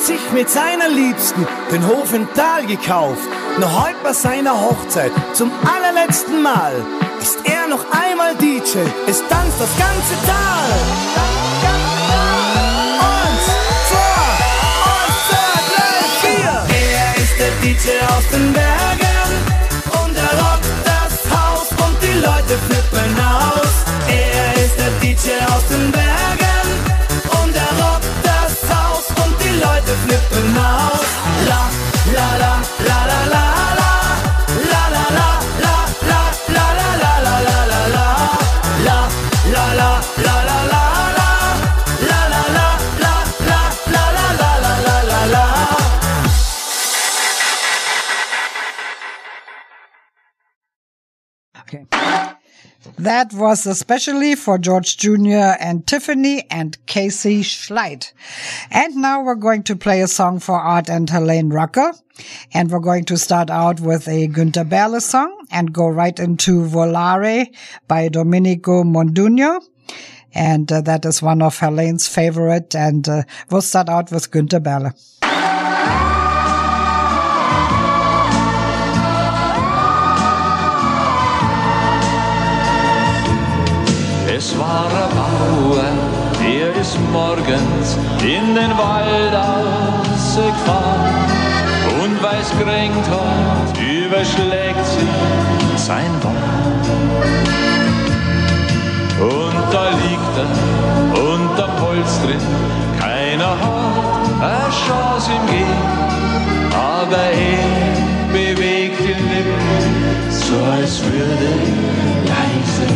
[0.06, 3.28] sich mit seiner Liebsten den Hof im Tal gekauft.
[3.58, 6.74] Noch heute bei seiner Hochzeit zum allerletzten Mal
[7.20, 8.78] ist er noch einmal DJ.
[9.08, 10.70] Es tanzt das ganze Tal.
[13.02, 13.46] Eins,
[13.90, 14.36] zwei,
[15.74, 16.54] drei, vier.
[16.70, 19.30] Er ist der DJ aus den Bergen
[20.04, 23.74] und er rockt das Haus und die Leute flippen aus.
[24.06, 26.15] Er ist der DJ aus den Bergen.
[53.56, 55.56] Was especially for George Jr.
[55.58, 58.08] and Tiffany and Casey Schleid.
[58.70, 61.94] And now we're going to play a song for Art and Helene Rucker.
[62.52, 66.66] And we're going to start out with a Günter Berle song and go right into
[66.66, 67.46] Volare
[67.88, 69.62] by Domenico Modugno.
[70.34, 72.74] And uh, that is one of Helene's favorite.
[72.74, 74.92] And uh, we'll start out with Günter Berle.
[84.58, 85.84] Ein Bauer,
[86.40, 91.14] der ist morgens in den Wald ausgefahren.
[92.02, 95.08] Und weil's geregnet hat, überschlägt sich
[95.76, 96.86] sein Wald.
[99.20, 100.50] Und da liegt er
[101.22, 102.20] unterm Holz
[102.98, 103.96] keiner hat
[104.40, 105.82] eine Chance ihm gehen.
[106.72, 111.50] Aber er bewegt die Lippen, so als würde
[112.24, 112.95] leise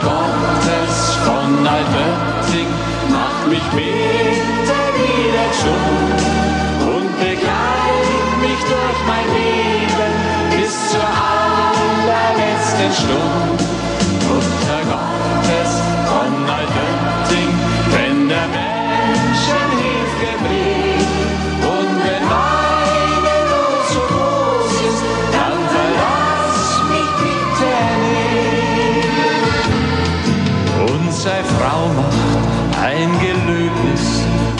[0.00, 2.68] Gottes von Altötting,
[3.10, 8.08] mach mich bitte wieder schon und begleit
[8.40, 10.12] mich durch mein Leben
[10.56, 13.77] bis zur allerletzten Stunde.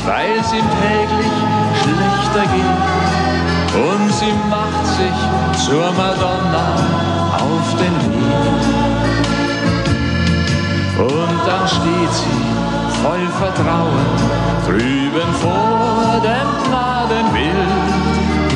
[0.08, 1.36] Weil es ihm täglich
[1.82, 2.80] schlechter geht.
[3.76, 5.18] Und sie macht sich
[5.66, 6.68] zur Madonna
[7.44, 8.64] auf den Weg.
[10.98, 12.40] Und dann steht sie
[13.02, 14.08] voll Vertrauen
[14.66, 17.88] drüben vor dem Gnadenbild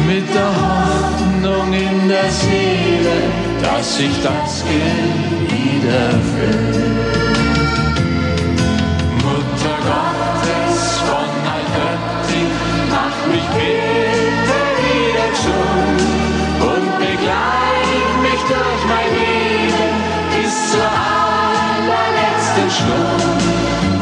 [0.06, 3.16] mit der Hoffnung in der Seele,
[3.62, 6.91] dass sich das Geld wieder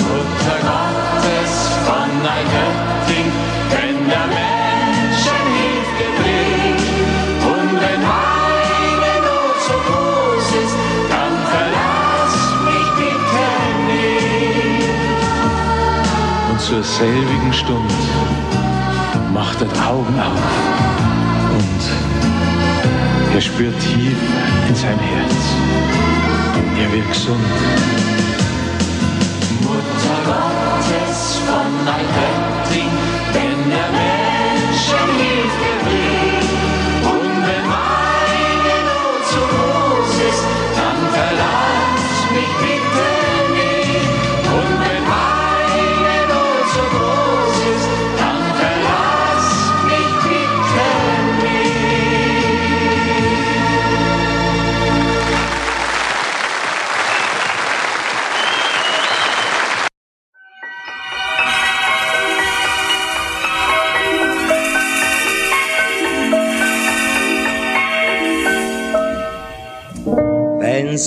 [0.05, 1.53] Mutter Gottes
[1.87, 3.29] von Altötting,
[3.71, 6.87] wenn der Menschen Hilfe bringt
[7.53, 10.77] und wenn meine Not so groß ist,
[11.13, 12.35] dann verlass
[12.67, 13.49] mich bitte
[13.89, 14.91] nicht.
[16.51, 17.95] Und zur selbigen Stunde
[19.33, 20.45] macht er Augen auf
[21.59, 21.83] und
[23.35, 24.17] er spürt tief
[24.69, 25.35] in sein Herz,
[26.83, 27.41] er wird gesund.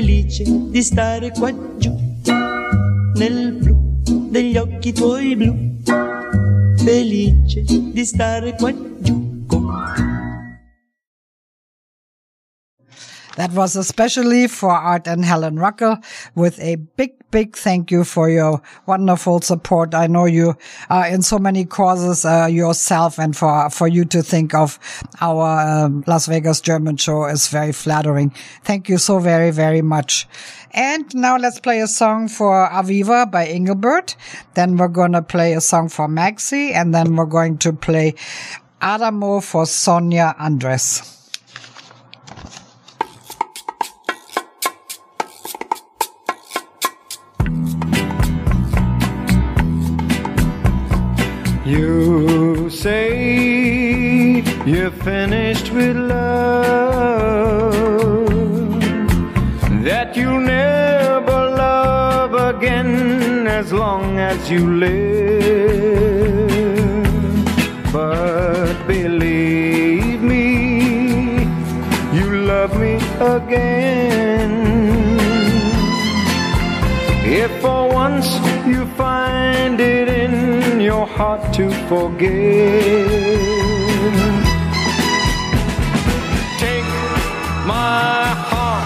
[0.00, 1.94] Felice di stare qua giù,
[3.16, 4.00] nel blu
[4.30, 5.54] degli occhi tuoi blu,
[6.82, 9.30] felice di stare qua giù.
[13.40, 16.04] That was especially for Art and Helen Ruckel
[16.34, 19.94] with a big, big thank you for your wonderful support.
[19.94, 20.58] I know you
[20.90, 24.78] are in so many causes uh, yourself and for, for you to think of
[25.22, 28.34] our um, Las Vegas German show is very flattering.
[28.62, 30.28] Thank you so very, very much.
[30.72, 34.16] And now let's play a song for Aviva by Engelbert.
[34.52, 38.16] Then we're going to play a song for Maxi and then we're going to play
[38.82, 41.19] Adamo for Sonia Andres.
[51.70, 57.70] You say you're finished with love,
[59.84, 64.90] that you'll never love again as long as you live.
[67.92, 71.44] But believe me,
[72.12, 74.69] you love me again.
[77.42, 78.28] If for once
[78.66, 83.08] you find it in your heart to forgive,
[86.58, 86.90] take
[87.64, 88.84] my heart,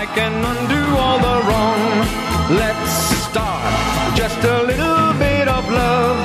[0.00, 1.82] I can undo all the wrong.
[2.62, 2.92] Let's
[3.28, 3.64] start.
[4.14, 6.18] Just a little bit of love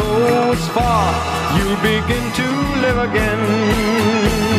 [0.00, 1.04] goes far.
[1.58, 2.48] You begin to
[2.84, 4.51] live again.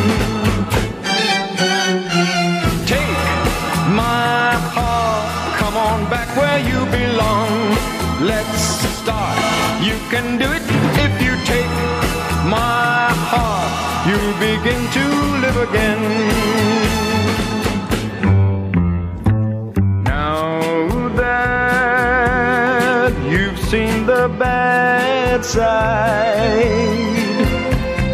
[8.23, 8.63] Let's
[9.01, 9.37] start.
[9.83, 10.63] You can do it
[11.05, 11.67] if you take
[12.47, 13.71] my heart.
[14.07, 15.05] You'll begin to
[15.43, 16.01] live again.
[20.05, 20.61] Now
[21.17, 21.91] that
[23.29, 26.63] you've seen the bad side,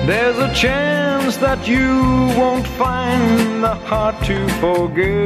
[0.08, 2.02] there's a chance that you
[2.36, 5.20] won't find the heart to forgive.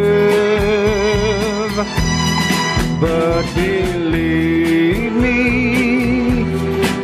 [3.00, 4.63] But believe
[5.24, 6.44] me,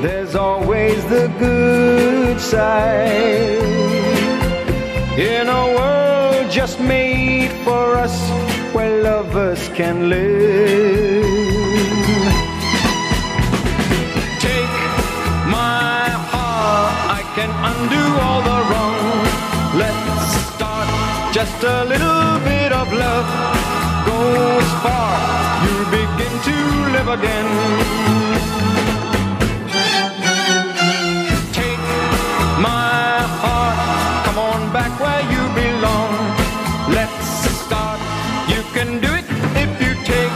[0.01, 3.63] there's always the good side.
[5.17, 8.15] In a world just made for us,
[8.73, 11.23] where lovers can live.
[14.47, 14.75] Take
[15.57, 18.99] my heart, I can undo all the wrong.
[19.83, 20.87] Let's start
[21.37, 23.68] just a little bit of love
[24.19, 25.11] so far,
[25.65, 26.57] you begin to
[26.95, 27.49] live again.
[31.59, 31.85] Take
[32.67, 32.97] my
[33.41, 33.79] heart,
[34.25, 36.11] come on back where you belong.
[36.97, 37.27] Let's
[37.63, 37.99] start,
[38.51, 39.27] you can do it
[39.63, 40.35] if you take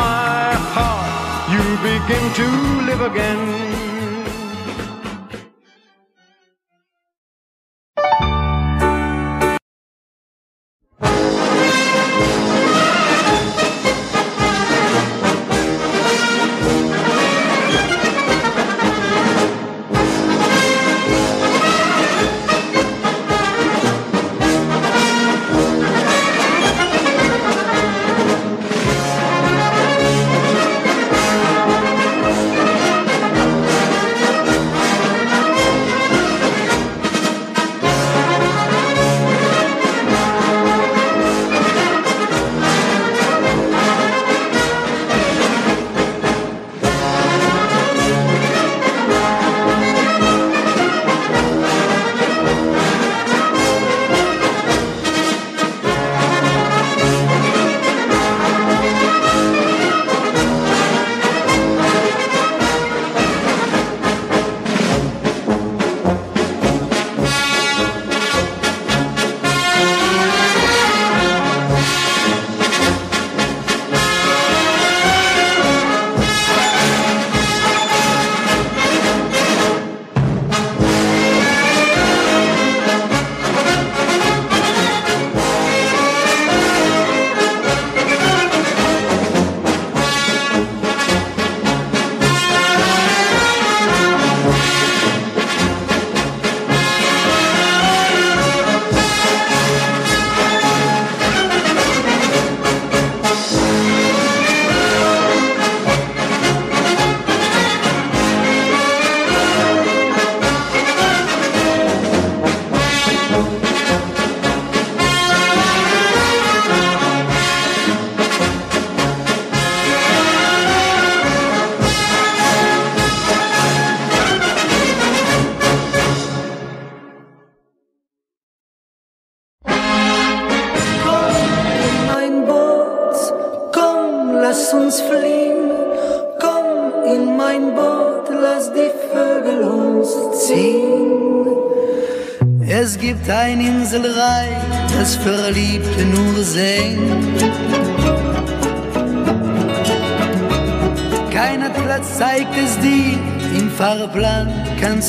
[0.00, 1.10] my heart,
[1.54, 2.46] you begin to
[2.88, 3.81] live again.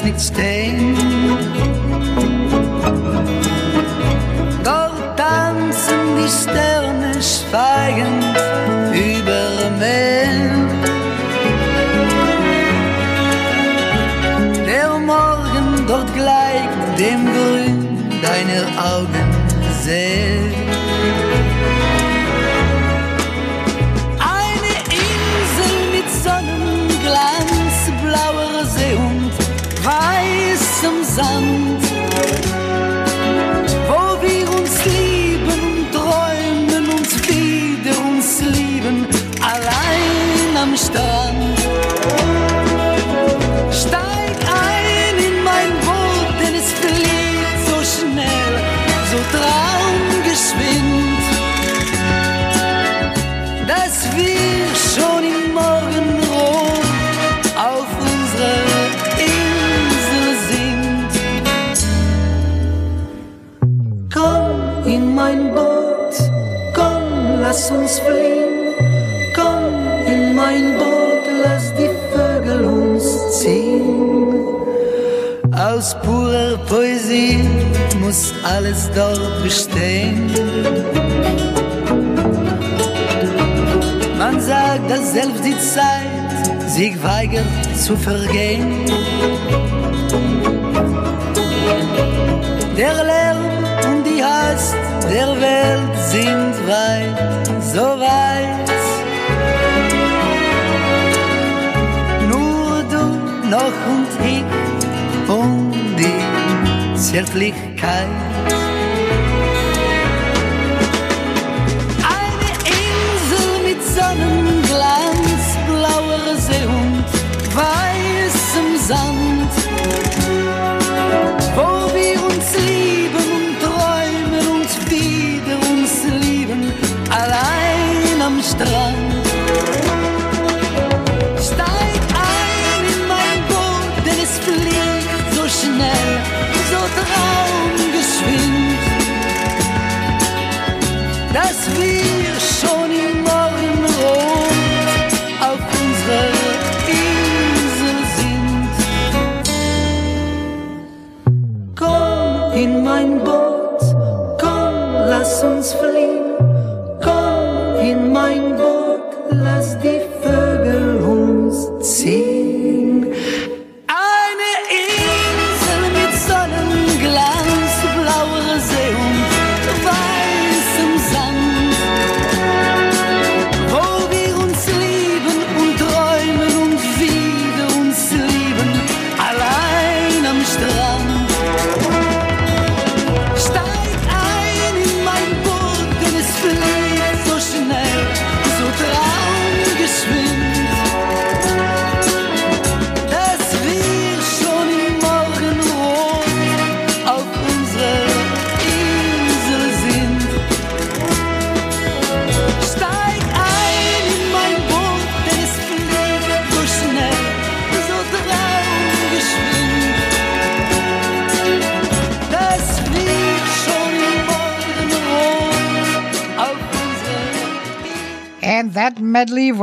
[0.04, 0.53] next day.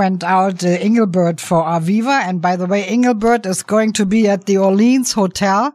[0.01, 2.23] Went out to Engelbert for Aviva.
[2.27, 5.75] And by the way, Engelbert is going to be at the Orleans Hotel.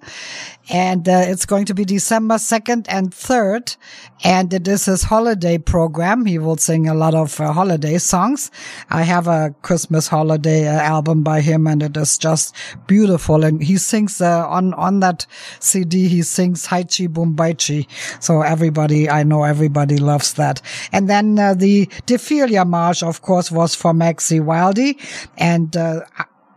[0.70, 3.78] And uh, it's going to be December 2nd and 3rd.
[4.24, 6.26] And it is his holiday program.
[6.26, 8.50] He will sing a lot of uh, holiday songs.
[8.90, 12.56] I have a Christmas holiday uh, album by him and it is just
[12.88, 13.44] beautiful.
[13.44, 15.26] And he sings uh, on, on that
[15.60, 17.88] CD, he sings Heidschi Bumbeidschi.
[18.22, 20.62] So everybody, I know everybody loves that.
[20.92, 25.00] And then uh, the Defiliermarsch, of course, was for Maxi Wildy
[25.38, 26.02] and, uh,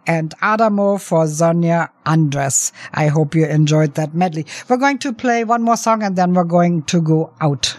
[0.09, 2.73] and Adamo for Sonia Andres.
[2.95, 4.47] I hope you enjoyed that medley.
[4.69, 7.77] We're going to play one more song and then we're going to go out.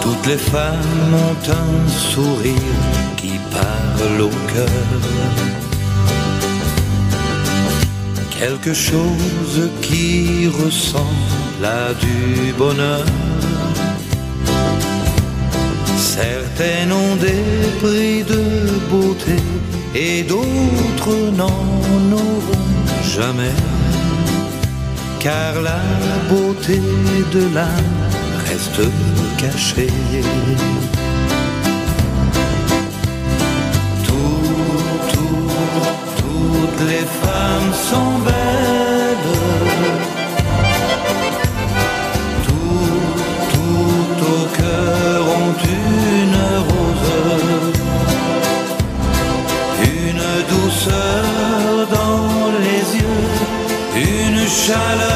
[0.00, 2.54] Toutes les femmes ont un sourire
[3.16, 5.00] qui parle au cœur.
[8.30, 13.04] Quelque chose qui ressemble à du bonheur.
[15.96, 17.42] Certaines ont des
[17.80, 18.42] prix de
[18.90, 19.36] beauté
[19.94, 22.68] et d'autres n'en auront
[23.02, 23.56] jamais.
[25.18, 25.80] Car la
[26.28, 26.80] beauté
[27.32, 28.02] de l'âme
[28.48, 28.82] reste
[29.36, 29.92] cachée.
[34.04, 34.14] Tout,
[35.12, 35.50] tout,
[36.16, 38.47] toutes les femmes sont belles.
[54.70, 55.07] Une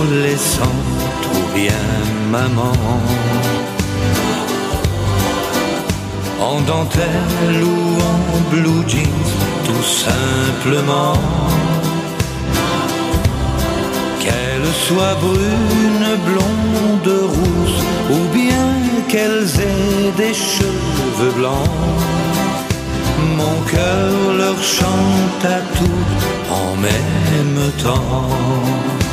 [0.00, 1.72] adolescente ou bien
[2.30, 2.72] maman,
[6.40, 9.30] en dentelle ou en blue jeans,
[9.64, 11.14] tout simplement.
[14.20, 18.68] Qu'elle soit brune, blonde, rousse, ou bien
[19.08, 21.70] qu'elles aient des cheveux blancs.
[23.36, 29.09] Mon cœur leur chante à toutes en même temps.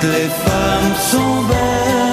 [0.00, 2.05] Toutes les femmes sont belles.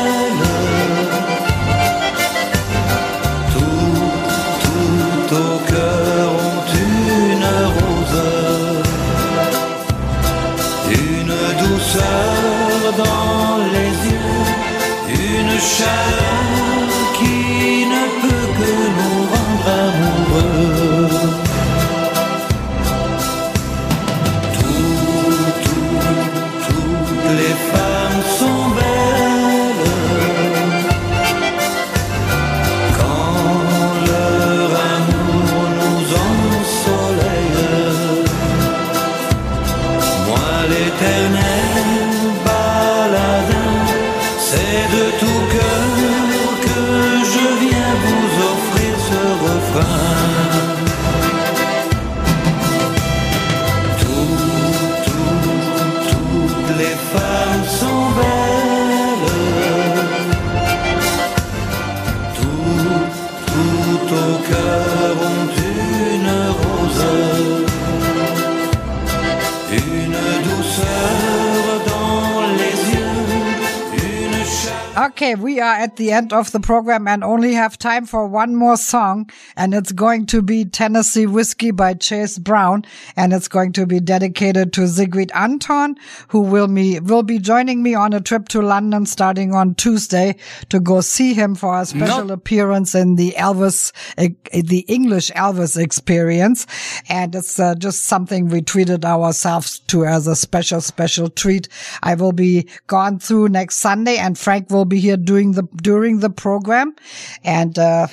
[75.84, 79.30] At the end of the program and only have time for one more song.
[79.58, 82.86] And it's going to be Tennessee Whiskey by Chase Brown.
[83.18, 85.98] And it's going to be dedicated to Sigrid Anton,
[86.30, 90.38] who will me, will be joining me on a trip to London starting on Tuesday
[90.70, 92.40] to go see him for a special Nope.
[92.40, 96.66] appearance in the Elvis, the English Elvis experience.
[97.10, 101.68] And it's uh, just something we treated ourselves to as a special, special treat.
[102.02, 106.20] I will be gone through next Sunday and Frank will be here doing the, during
[106.20, 106.96] the program.
[107.44, 108.08] And, uh,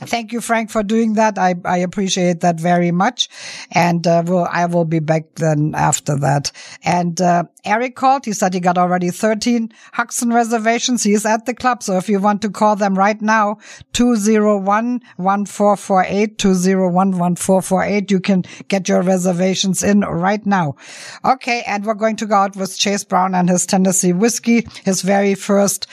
[0.00, 1.38] thank you, Frank, for doing that.
[1.38, 3.28] I, I appreciate that very much.
[3.72, 6.52] And, uh, will, I will be back then after that.
[6.82, 8.26] And, uh, Eric called.
[8.26, 11.02] He said he got already 13 Haxen reservations.
[11.02, 11.82] He is at the club.
[11.82, 13.58] So if you want to call them right now,
[13.94, 20.76] 201-1448, 201-1448, you can get your reservations in right now.
[21.24, 21.62] Okay.
[21.66, 25.34] And we're going to go out with Chase Brown and his Tennessee whiskey, his very
[25.34, 25.86] first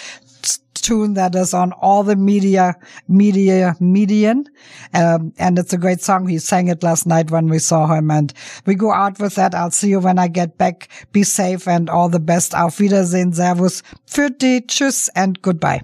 [0.81, 2.75] tune that is on all the media,
[3.07, 4.45] media, median.
[4.93, 6.27] Um, and it's a great song.
[6.27, 8.33] He sang it last night when we saw him and
[8.65, 9.55] we go out with that.
[9.55, 10.89] I'll see you when I get back.
[11.11, 12.53] Be safe and all the best.
[12.55, 13.33] Auf Wiedersehen.
[13.33, 13.83] Servus.
[14.05, 14.61] Für die.
[14.67, 15.81] Tschüss and goodbye.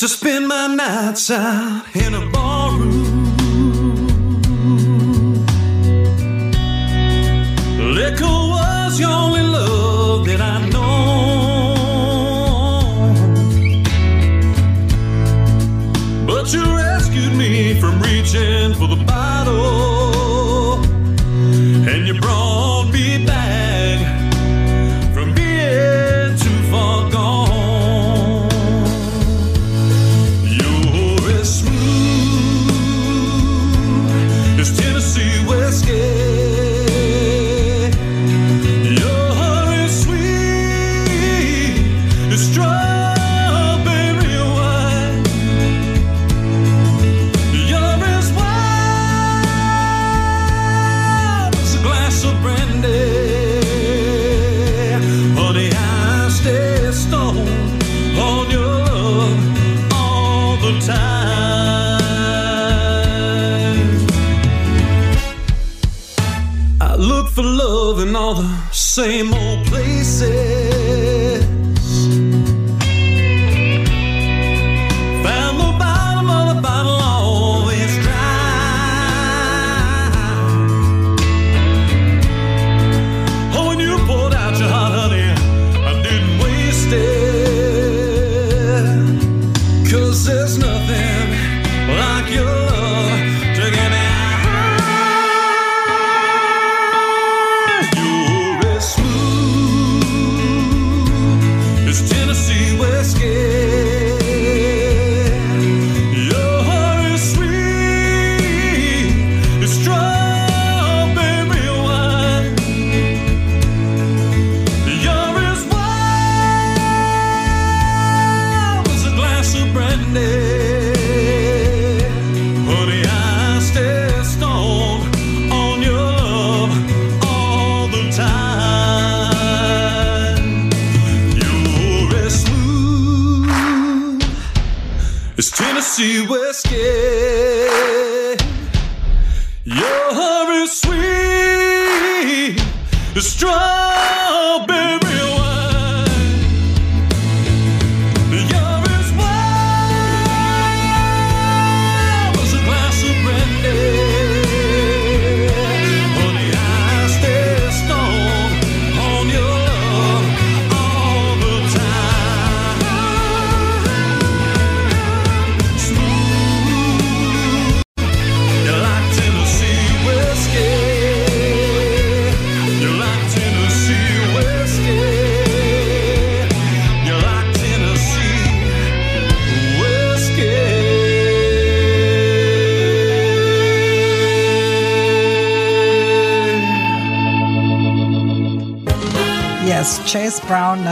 [0.00, 3.34] Used to spend my nights out in a barroom.
[7.96, 10.84] Liquor was the only love that I know.
[16.28, 19.87] But you rescued me from reaching for the bottle.
[68.98, 70.47] Same old places.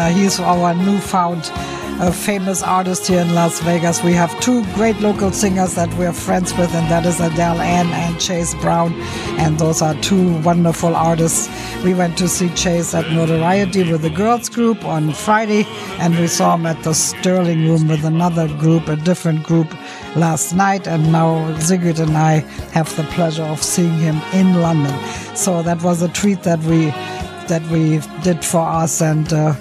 [0.06, 1.50] Uh, he's our newfound
[1.98, 4.04] a famous artist here in Las Vegas.
[4.04, 7.88] We have two great local singers that we're friends with, and that is Adele Ann
[7.88, 8.92] and Chase Brown.
[9.40, 11.48] And those are two wonderful artists.
[11.82, 15.64] We went to see Chase at Notoriety with the girls group on Friday,
[15.98, 19.74] and we saw him at the Sterling Room with another group, a different group
[20.14, 20.86] last night.
[20.86, 22.40] And now Sigrid and I
[22.72, 24.94] have the pleasure of seeing him in London.
[25.34, 26.92] So that was a treat that we
[27.48, 29.54] that we did for us and uh,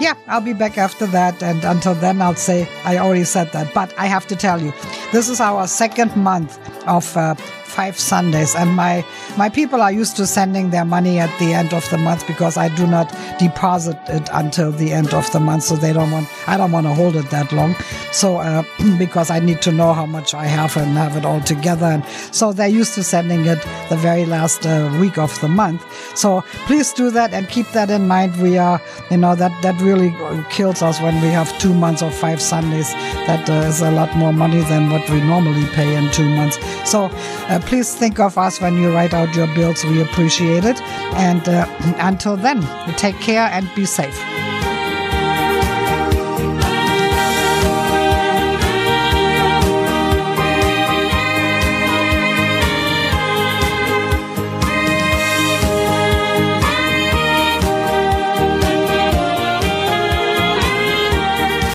[0.00, 1.42] yeah, I'll be back after that.
[1.42, 3.72] And until then, I'll say I already said that.
[3.74, 4.72] But I have to tell you,
[5.12, 7.34] this is our second month of uh,
[7.76, 9.04] five Sundays, and my
[9.36, 12.56] my people are used to sending their money at the end of the month because
[12.56, 16.26] I do not deposit it until the end of the month, so they don't want
[16.48, 17.74] I don't want to hold it that long.
[18.12, 18.64] So uh,
[18.98, 22.04] because I need to know how much I have and have it all together, and
[22.32, 25.82] so they're used to sending it the very last uh, week of the month.
[26.16, 28.40] So please do that and keep that in mind.
[28.40, 28.80] We are,
[29.10, 30.10] you know, that that really
[30.50, 32.90] kills us when we have two months or five Sundays.
[33.26, 36.58] That uh, is a lot more money than what we normally pay in two months.
[36.90, 37.10] So
[37.48, 39.84] uh, please think of us when you write out your bills.
[39.84, 40.80] We appreciate it.
[41.14, 41.66] And uh,
[41.98, 42.62] until then,
[42.96, 44.16] take care and be safe.